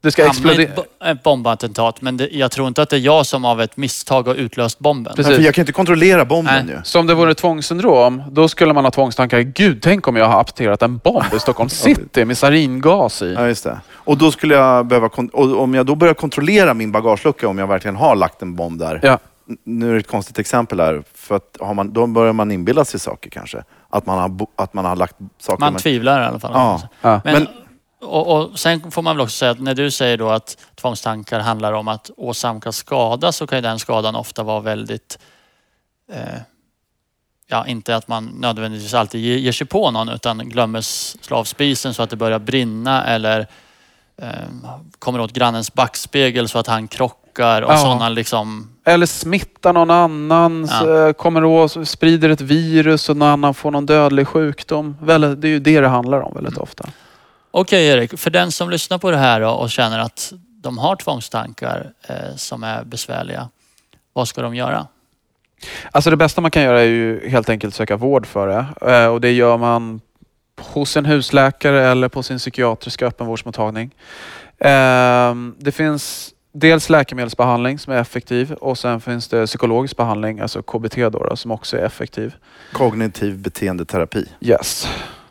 det 0.04 0.12
ska 0.12 0.26
explodera. 0.26 0.62
ett, 0.64 0.76
bo- 0.76 1.06
ett 1.06 1.24
bombattentat, 1.24 2.02
men 2.02 2.18
det, 2.18 2.28
jag 2.32 2.52
tror 2.52 2.68
inte 2.68 2.82
att 2.82 2.90
det 2.90 2.96
är 2.96 3.00
jag 3.00 3.26
som 3.26 3.46
av 3.46 3.62
ett 3.62 3.78
misstag 3.78 4.28
har 4.28 4.36
utlöst 4.36 4.80
bomben. 4.80 5.14
Precis. 5.16 5.36
För 5.36 5.42
jag 5.44 5.54
kan 5.56 5.62
inte 5.62 5.72
kontrollera 5.72 6.26
bomben 6.26 6.66
Nej. 6.66 6.76
ju. 6.76 6.82
Så 6.84 7.00
om 7.00 7.08
det 7.08 7.14
vore 7.14 7.34
tvångssyndrom, 7.36 8.24
då 8.32 8.48
skulle 8.48 8.74
man 8.74 8.84
ha 8.84 8.92
tvångstankar. 8.92 9.40
Gud, 9.40 9.82
tänk 9.82 10.08
om 10.08 10.16
jag 10.16 10.26
har 10.26 10.42
apterat 10.42 10.82
en 10.82 10.98
bomb 10.98 11.34
i 11.36 11.40
Stockholm 11.40 11.70
city 11.70 12.26
med 12.26 12.38
saringas 12.38 13.22
i. 13.22 13.34
Ja, 13.38 13.48
just 13.48 13.64
det. 13.64 13.80
Och 13.94 14.18
då 14.18 14.32
skulle 14.32 14.56
jag 14.56 14.86
behöva, 14.86 15.10
och 15.34 15.60
om 15.62 15.74
jag 15.74 15.86
då 15.86 15.96
börjar 15.96 16.14
kontrollera 16.14 16.74
min 16.74 16.92
bagagelucka 16.92 17.48
om 17.48 17.58
jag 17.58 17.68
verkligen 17.68 17.96
har 17.96 18.16
lagt 18.16 18.42
en 18.42 18.56
bomb 18.56 18.80
där. 18.80 19.00
Ja. 19.04 19.20
Nu 19.64 19.90
är 19.90 19.94
det 19.94 20.00
ett 20.00 20.08
konstigt 20.08 20.40
exempel 20.40 20.80
här, 20.80 21.04
för 21.14 21.36
att 21.36 21.58
har 21.62 21.74
man, 21.74 21.94
då 21.94 22.08
börjar 22.08 22.34
man 22.34 22.52
inbilla 22.52 22.86
sig 22.86 23.00
saker 23.00 23.30
kanske. 23.30 23.64
Att 23.90 24.06
man 24.06 24.20
har, 24.20 24.30
bo- 24.30 24.52
att 24.56 24.74
man 24.74 24.86
har 24.86 24.96
lagt 24.96 25.16
saker... 25.40 25.60
Man 25.60 25.74
men- 25.74 25.82
tvivlar 25.82 26.22
i 26.22 26.26
alla 26.26 26.40
fall. 26.40 26.52
Ja. 26.56 26.82
Ja. 27.02 27.22
Men, 27.24 27.34
Men- 27.34 27.48
och, 28.02 28.38
och 28.38 28.60
sen 28.60 28.92
får 28.92 29.02
man 29.02 29.16
väl 29.16 29.22
också 29.24 29.36
säga 29.38 29.52
att 29.52 29.60
när 29.60 29.76
du 29.76 29.92
säger 29.92 30.18
då 30.18 30.30
att 30.30 30.58
tvångstankar 30.76 31.40
handlar 31.40 31.74
om 31.74 31.88
att 31.88 32.10
åsamka 32.18 32.72
skada 32.72 33.32
så 33.32 33.48
kan 33.48 33.58
ju 33.58 33.62
den 33.62 33.80
skadan 33.80 34.16
ofta 34.16 34.44
vara 34.44 34.60
väldigt... 34.60 35.20
Eh, 36.12 36.40
ja, 37.48 37.68
inte 37.68 37.96
att 37.96 38.08
man 38.08 38.26
nödvändigtvis 38.26 38.94
alltid 38.94 39.22
ge- 39.22 39.38
ger 39.40 39.52
sig 39.52 39.68
på 39.68 39.92
någon 39.92 40.10
utan 40.10 40.50
glömmer 40.50 40.80
s- 40.80 41.16
slå 41.22 41.38
av 41.38 41.44
spisen 41.44 41.94
så 41.94 42.04
att 42.04 42.10
det 42.10 42.16
börjar 42.16 42.40
brinna 42.40 43.06
eller 43.06 43.48
eh, 44.18 44.28
kommer 45.00 45.20
åt 45.22 45.34
grannens 45.34 45.74
backspegel 45.74 46.50
så 46.50 46.60
att 46.60 46.68
han 46.68 46.88
krockar 46.88 47.23
och 47.40 47.46
Ja. 47.74 47.78
sådana 47.78 48.10
liksom... 48.10 48.70
Eller 48.86 49.06
smittar 49.06 49.74
någon 49.74 49.90
annan, 49.92 50.68
Ja. 50.72 51.10
s- 51.10 51.16
kommer 51.18 51.44
åt, 51.44 51.88
sprider 51.88 52.30
ett 52.30 52.42
virus 52.42 53.10
och 53.10 53.18
någon 53.18 53.28
annan 53.30 53.54
får 53.54 53.72
någon 53.72 53.86
dödlig 53.86 54.28
sjukdom. 54.28 54.98
Det 55.02 55.14
är 55.14 55.46
ju 55.46 55.60
det 55.60 55.82
det 55.82 55.88
handlar 55.88 56.22
om 56.22 56.34
väldigt 56.34 56.58
ofta. 56.58 56.90
Okej 57.52 57.88
Erik, 57.88 58.20
för 58.20 58.30
den 58.30 58.52
som 58.52 58.70
lyssnar 58.70 58.98
på 58.98 59.12
det 59.12 59.18
här 59.18 59.42
och 59.42 59.70
känner 59.70 60.00
att 60.00 60.34
de 60.62 60.78
har 60.78 60.96
tvångstankar 60.96 61.92
eh, 62.08 62.36
som 62.36 62.64
är 62.64 62.84
besvärliga. 62.84 63.50
Vad 64.14 64.28
ska 64.28 64.42
de 64.42 64.56
göra? 64.56 64.88
Alltså 65.92 66.10
det 66.10 66.18
bästa 66.18 66.42
man 66.42 66.52
kan 66.52 66.64
göra 66.64 66.82
är 66.82 66.86
ju 66.86 67.30
helt 67.30 67.50
enkelt 67.50 67.76
söka 67.76 67.96
vård 67.98 68.26
för 68.26 68.48
det. 68.48 68.92
Eh, 68.94 69.08
Och 69.08 69.22
det 69.22 69.32
gör 69.32 69.58
man 69.58 70.02
hos 70.60 70.98
en 70.98 71.06
husläkare 71.06 71.88
eller 71.88 72.08
på 72.10 72.24
sin 72.24 72.38
psykiatriska 72.38 73.08
öppenvårdsmottagning. 73.08 73.92
Ehm, 74.60 75.56
Det 75.60 75.72
finns 75.72 76.30
dels 76.54 76.90
läkemedelsbehandling 76.90 77.80
som 77.80 77.94
är 77.94 77.98
effektiv 77.98 78.54
och 78.54 78.78
sen 78.78 79.02
finns 79.02 79.28
det 79.28 79.46
psykologisk 79.46 79.98
behandling, 79.98 80.40
alltså 80.40 80.62
KBT 80.62 80.96
då, 80.96 81.10
då 81.10 81.36
som 81.36 81.52
också 81.52 81.78
är 81.78 81.86
effektiv. 81.86 82.36
Kognitiv 82.72 83.38
beteendeterapi. 83.38 84.26
Yes. 84.40 84.88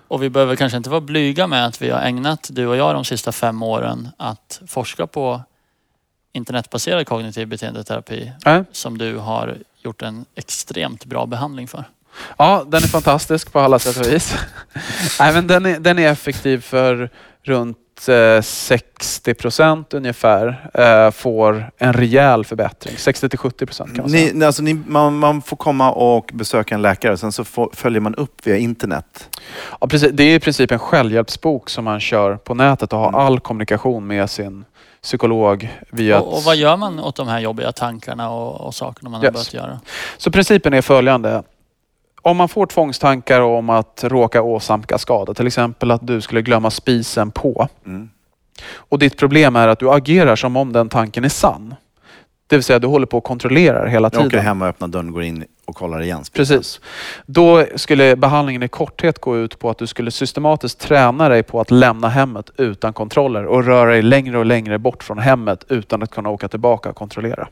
Och 0.08 0.22
vi 0.22 0.30
behöver 0.30 0.56
kanske 0.56 0.76
inte 0.76 0.90
vara 0.90 1.00
blyga 1.00 1.46
med 1.46 1.66
att 1.66 1.82
vi 1.82 1.90
har 1.90 2.00
ägnat, 2.00 2.48
du 2.52 2.66
och 2.66 2.76
jag, 2.76 2.94
de 2.94 3.04
sista 3.04 3.32
fem 3.32 3.62
åren 3.62 4.08
att 4.16 4.60
forska 4.66 5.06
på 5.06 5.42
internetbaserad 6.32 7.06
kognitiv 7.06 7.48
beteendeterapi 7.48 8.32
Nej. 8.44 8.64
som 8.72 8.98
du 8.98 9.16
har 9.16 9.58
gjort 9.82 10.02
en 10.02 10.24
extremt 10.34 11.04
bra 11.04 11.26
behandling 11.26 11.68
för. 11.68 11.84
Ja, 12.36 12.64
den 12.66 12.82
är 12.82 12.88
fantastisk 12.88 13.52
på 13.52 13.60
alla 13.60 13.78
sätt 13.78 13.96
och 14.06 14.12
vis. 14.12 14.34
Nej, 15.20 15.32
men 15.32 15.46
den, 15.46 15.66
är, 15.66 15.78
den 15.78 15.98
är 15.98 16.12
effektiv 16.12 16.60
för 16.60 17.10
runt 17.42 17.78
eh, 18.08 18.40
60 18.42 19.34
procent 19.34 19.94
ungefär 19.94 20.70
eh, 20.74 21.10
får 21.10 21.70
en 21.78 21.92
rejäl 21.92 22.44
förbättring. 22.44 22.94
60 22.96 23.28
till 23.28 23.38
70 23.38 23.66
procent 23.66 23.94
kan 23.94 24.02
man 24.02 24.10
säga. 24.10 24.30
Ni, 24.34 24.44
alltså 24.44 24.62
ni, 24.62 24.74
man, 24.74 25.18
man 25.18 25.42
får 25.42 25.56
komma 25.56 25.92
och 25.92 26.30
besöka 26.32 26.74
en 26.74 26.82
läkare, 26.82 27.16
sen 27.16 27.32
så 27.32 27.44
får, 27.44 27.70
följer 27.72 28.00
man 28.00 28.14
upp 28.14 28.46
via 28.46 28.56
internet. 28.56 29.38
Ja, 29.80 29.86
precis. 29.86 30.10
Det 30.12 30.22
är 30.24 30.34
i 30.34 30.40
princip 30.40 30.70
en 30.72 30.78
självhjälpsbok 30.78 31.70
som 31.70 31.84
man 31.84 32.00
kör 32.00 32.36
på 32.36 32.54
nätet 32.54 32.92
och 32.92 32.98
har 32.98 33.08
Mm. 33.08 33.20
all 33.20 33.40
kommunikation 33.40 34.06
med 34.06 34.30
sin 34.30 34.64
psykolog 35.02 35.68
via 35.90 36.20
Och, 36.20 36.36
och 36.36 36.42
vad 36.42 36.56
gör 36.56 36.76
man 36.76 37.00
åt 37.00 37.16
de 37.16 37.28
här 37.28 37.40
jobbiga 37.40 37.72
tankarna 37.72 38.30
och, 38.30 38.60
och 38.60 38.74
sakerna 38.74 39.10
man 39.10 39.20
har 39.20 39.26
Yes. 39.26 39.32
börjat 39.34 39.54
göra? 39.54 39.80
Så 40.16 40.30
principen 40.30 40.74
är 40.74 40.82
följande. 40.82 41.42
Om 42.22 42.36
man 42.36 42.48
får 42.48 42.66
tvångstankar 42.66 43.40
om 43.40 43.70
att 43.70 44.04
råka 44.04 44.42
åsamka 44.42 44.98
skada, 44.98 45.34
till 45.34 45.46
exempel 45.46 45.90
att 45.90 46.06
du 46.06 46.20
skulle 46.20 46.42
glömma 46.42 46.70
spisen 46.70 47.30
på 47.30 47.68
Mm. 47.86 48.10
och 48.74 48.98
ditt 48.98 49.16
problem 49.18 49.56
är 49.56 49.68
att 49.68 49.78
du 49.78 49.90
agerar 49.90 50.36
som 50.36 50.56
om 50.56 50.72
den 50.72 50.88
tanken 50.88 51.24
är 51.24 51.28
sann. 51.28 51.74
Det 52.46 52.56
vill 52.56 52.62
säga 52.64 52.78
du 52.78 52.86
håller 52.86 53.06
på 53.06 53.18
och 53.18 53.24
kontrollerar 53.24 53.86
hela 53.86 54.10
Jag 54.12 54.20
åker 54.20 54.30
tiden. 54.30 54.44
hem 54.44 54.62
och 54.62 54.68
öppnar 54.68 54.88
dörren, 54.88 55.12
går 55.12 55.22
in 55.22 55.44
och 55.64 55.74
kollar 55.76 56.02
igen. 56.02 56.22
Precis. 56.32 56.80
Då 57.26 57.64
skulle 57.76 58.16
behandlingen 58.16 58.62
i 58.62 58.68
korthet 58.68 59.18
gå 59.18 59.36
ut 59.38 59.58
på 59.58 59.70
att 59.70 59.78
du 59.78 59.86
skulle 59.86 60.10
systematiskt 60.10 60.78
träna 60.80 61.28
dig 61.28 61.42
på 61.42 61.60
att 61.60 61.70
lämna 61.70 62.08
hemmet 62.08 62.50
utan 62.58 62.92
kontroller 62.92 63.46
och 63.46 63.64
röra 63.64 63.90
dig 63.90 64.02
längre 64.02 64.38
och 64.38 64.46
längre 64.46 64.78
bort 64.78 65.02
från 65.02 65.18
hemmet 65.18 65.64
utan 65.68 66.02
att 66.02 66.10
kunna 66.10 66.28
åka 66.30 66.48
tillbaka 66.48 66.90
och 66.90 66.96
kontrollera. 66.96 67.48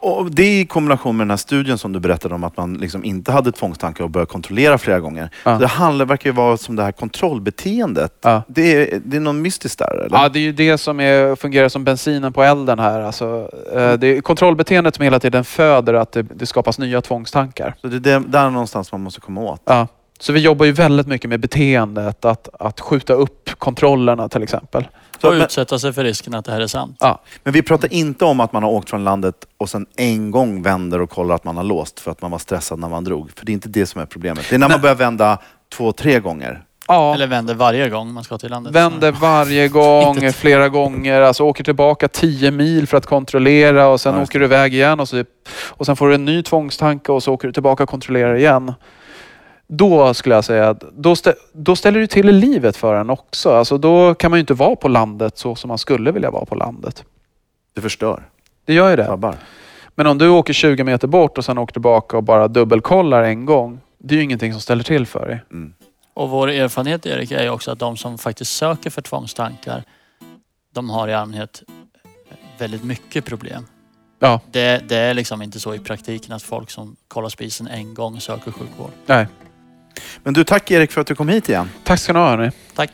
Och 0.00 0.30
det 0.30 0.60
i 0.60 0.66
kombination 0.66 1.16
med 1.16 1.24
den 1.24 1.30
här 1.30 1.36
studien 1.36 1.78
som 1.78 1.92
du 1.92 2.00
berättade 2.00 2.34
om 2.34 2.44
att 2.44 2.56
man 2.56 2.74
liksom 2.74 3.04
inte 3.04 3.32
hade 3.32 3.52
tvångstankar 3.52 4.04
och 4.04 4.10
började 4.10 4.30
kontrollera 4.30 4.78
flera 4.78 5.00
gånger. 5.00 5.30
Ja. 5.44 5.58
Det 5.58 5.66
handlar, 5.66 6.04
verkar 6.04 6.30
ju 6.30 6.36
vara 6.36 6.56
som 6.56 6.76
det 6.76 6.82
här 6.82 6.92
kontrollbeteendet. 6.92 8.12
Ja. 8.20 8.42
Det, 8.48 8.94
är, 8.94 9.00
det 9.04 9.16
är 9.16 9.20
någon 9.20 9.42
mystiskt 9.42 9.78
där 9.78 10.06
eller? 10.06 10.18
Ja, 10.18 10.28
det 10.28 10.38
är 10.38 10.42
ju 10.42 10.52
det 10.52 10.78
som 10.78 11.00
är, 11.00 11.36
fungerar 11.36 11.68
som 11.68 11.84
bensinen 11.84 12.32
på 12.32 12.42
elden 12.42 12.78
här. 12.78 13.00
Alltså, 13.00 13.50
eh, 13.74 13.92
det 13.92 14.06
är 14.06 14.20
kontrollbeteendet 14.20 14.94
som 14.94 15.02
hela 15.02 15.20
tiden 15.20 15.44
föder 15.44 15.94
att 15.94 16.12
det, 16.12 16.22
det 16.22 16.46
skapas 16.46 16.78
nya 16.78 17.00
tvångstankar. 17.00 17.74
Så 17.80 17.86
det 17.86 18.12
är 18.12 18.20
där 18.20 18.50
någonstans 18.50 18.92
man 18.92 19.00
måste 19.00 19.20
komma 19.20 19.40
åt. 19.40 19.62
Ja. 19.64 19.86
Så 20.18 20.32
vi 20.32 20.40
jobbar 20.40 20.66
ju 20.66 20.72
väldigt 20.72 21.06
mycket 21.06 21.30
med 21.30 21.40
beteendet, 21.40 22.24
att, 22.24 22.48
att 22.60 22.80
skjuta 22.80 23.12
upp 23.12 23.50
kontrollerna 23.58 24.28
till 24.28 24.42
exempel. 24.42 24.88
Så, 25.20 25.28
Och 25.28 25.34
utsätta 25.34 25.78
sig 25.78 25.92
för 25.92 26.04
risken 26.04 26.34
att 26.34 26.44
det 26.44 26.52
här 26.52 26.60
är 26.60 26.66
sant. 26.66 26.96
Ja. 27.00 27.22
men 27.44 27.52
vi 27.52 27.62
pratar 27.62 27.92
inte 27.92 28.24
om 28.24 28.40
att 28.40 28.52
man 28.52 28.62
har 28.62 28.70
åkt 28.70 28.90
från 28.90 29.04
landet 29.04 29.34
och 29.58 29.68
sen 29.68 29.86
en 29.96 30.30
gång 30.30 30.62
vänder 30.62 31.00
och 31.00 31.10
kollar 31.10 31.34
att 31.34 31.44
man 31.44 31.56
har 31.56 31.64
låst 31.64 32.00
för 32.00 32.10
att 32.10 32.22
man 32.22 32.30
var 32.30 32.38
stressad 32.38 32.78
när 32.78 32.88
man 32.88 33.04
drog. 33.04 33.30
För 33.36 33.46
det 33.46 33.52
är 33.52 33.54
inte 33.54 33.68
det 33.68 33.86
som 33.86 34.00
är 34.00 34.06
problemet. 34.06 34.46
Det 34.48 34.54
är 34.54 34.58
när 34.58 34.68
man 34.68 34.80
börjar 34.80 34.94
vända 34.94 35.38
två, 35.72 35.92
tre 35.92 36.20
gånger. 36.20 36.64
Ja. 36.88 37.14
Eller 37.14 37.26
vänder 37.26 37.54
varje 37.54 37.88
gång 37.88 38.12
man 38.12 38.24
ska 38.24 38.38
till 38.38 38.50
landet. 38.50 38.74
Vänder 38.74 39.12
varje 39.12 39.68
gång, 39.78 40.32
flera 40.32 40.68
gånger, 40.68 41.20
alltså 41.20 41.44
åker 41.44 41.64
tillbaka 41.64 42.08
10 42.08 42.50
mil 42.50 42.86
för 42.86 42.96
att 42.96 43.06
kontrollera 43.06 43.88
och 43.88 44.00
sen 44.00 44.14
Ja, 44.14 44.22
åker 44.22 44.38
du 44.38 44.44
iväg 44.44 44.74
igen 44.74 45.00
och, 45.00 45.08
så, 45.08 45.24
och 45.68 45.86
sen 45.86 45.96
får 45.96 46.08
du 46.08 46.14
en 46.14 46.24
ny 46.24 46.42
tvångstanke 46.42 47.12
och 47.12 47.22
så 47.22 47.32
åker 47.32 47.48
du 47.48 47.52
tillbaka 47.52 47.82
och 47.82 47.88
kontrollerar 47.88 48.34
igen. 48.34 48.72
Då 49.68 50.14
skulle 50.14 50.34
jag 50.34 50.44
säga 50.44 50.68
att 50.68 50.80
då, 50.80 51.16
stä, 51.16 51.34
då 51.52 51.76
ställer 51.76 52.00
du 52.00 52.06
till 52.06 52.28
i 52.28 52.32
livet 52.32 52.76
för 52.76 52.94
en 52.94 53.10
också. 53.10 53.50
Alltså 53.50 53.78
då 53.78 54.14
kan 54.14 54.30
man 54.30 54.38
ju 54.38 54.40
inte 54.40 54.54
vara 54.54 54.76
på 54.76 54.88
landet 54.88 55.38
så 55.38 55.54
som 55.54 55.68
man 55.68 55.78
skulle 55.78 56.12
vilja 56.12 56.30
vara 56.30 56.44
på 56.44 56.54
landet. 56.54 57.04
Det 57.74 57.80
förstör. 57.80 58.22
Det 58.64 58.74
gör 58.74 58.90
ju 58.90 58.96
det. 58.96 59.02
Drabbar. 59.02 59.36
Men 59.94 60.06
om 60.06 60.18
du 60.18 60.28
åker 60.28 60.52
20 60.52 60.84
meter 60.84 61.08
bort 61.08 61.38
och 61.38 61.44
sen 61.44 61.58
åker 61.58 61.72
tillbaka 61.72 62.16
och 62.16 62.22
bara 62.22 62.48
dubbelkollar 62.48 63.22
en 63.22 63.46
gång. 63.46 63.80
Det 63.98 64.14
är 64.14 64.16
ju 64.16 64.24
ingenting 64.24 64.52
som 64.52 64.60
ställer 64.60 64.84
till 64.84 65.06
för 65.06 65.26
dig. 65.26 65.44
Mm. 65.50 65.74
Och 66.14 66.30
vår 66.30 66.48
erfarenhet 66.48 67.06
Erik 67.06 67.30
är 67.30 67.42
ju 67.42 67.50
också 67.50 67.70
att 67.70 67.78
de 67.78 67.96
som 67.96 68.18
faktiskt 68.18 68.56
söker 68.56 68.90
för 68.90 69.02
tvångstankar 69.02 69.84
de 70.74 70.90
har 70.90 71.08
i 71.08 71.14
allmänhet 71.14 71.62
väldigt 72.58 72.84
mycket 72.84 73.24
problem. 73.24 73.66
Ja. 74.18 74.40
Det, 74.50 74.88
det 74.88 74.96
är 74.96 75.14
liksom 75.14 75.42
inte 75.42 75.60
så 75.60 75.74
i 75.74 75.78
praktiken 75.78 76.32
att 76.32 76.42
folk 76.42 76.70
som 76.70 76.96
kollar 77.08 77.28
spisen 77.28 77.66
en 77.66 77.94
gång 77.94 78.20
söker 78.20 78.50
sjukvård. 78.50 78.90
Nej. 79.06 79.26
Men 80.28 80.34
du, 80.34 80.44
tack 80.44 80.70
Erik 80.70 80.92
för 80.92 81.00
att 81.00 81.06
du 81.06 81.14
kom 81.14 81.28
hit 81.28 81.48
igen. 81.48 81.70
Tack 81.84 82.00
ska 82.00 82.12
ni 82.12 82.18
ha 82.18 82.28
hörni. 82.28 82.50
Tack. 82.74 82.90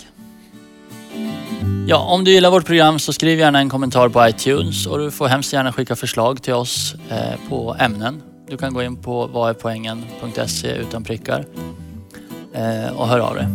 Ja, 1.87 1.99
om 1.99 2.25
du 2.25 2.31
gillar 2.31 2.51
vårt 2.51 2.67
program 2.67 2.99
så 2.99 3.13
skriv 3.13 3.39
gärna 3.39 3.59
en 3.59 3.71
kommentar 3.71 4.09
på 4.09 4.29
iTunes 4.29 4.87
och 4.87 4.99
du 4.99 5.11
får 5.11 5.29
hemskt 5.29 5.53
gärna 5.53 5.73
skicka 5.73 5.97
förslag 5.97 6.43
till 6.43 6.55
oss 6.55 6.95
eh, 7.11 7.49
på 7.49 7.77
ämnen. 7.79 8.23
Du 8.49 8.57
kan 8.57 8.75
gå 8.75 8.83
in 8.83 8.97
på 8.97 9.27
vadärpoängen.se 9.27 10.69
utan 10.69 11.05
prickar 11.05 11.47
eh, 12.53 12.97
och 12.97 13.09
hör 13.09 13.19
av 13.19 13.35
dig. 13.35 13.47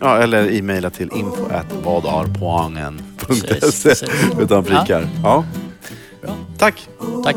Ja, 0.00 0.18
eller 0.18 0.52
e-maila 0.52 0.90
till 0.90 1.10
info 1.14 1.46
at 1.50 1.72
vadharpoangen.se 1.84 3.46
Precis, 3.46 3.82
precis. 3.82 4.10
utan 4.40 4.64
prickar. 4.64 5.08
Ja. 5.22 5.44
Tack. 6.58 6.88
Tack. 7.24 7.36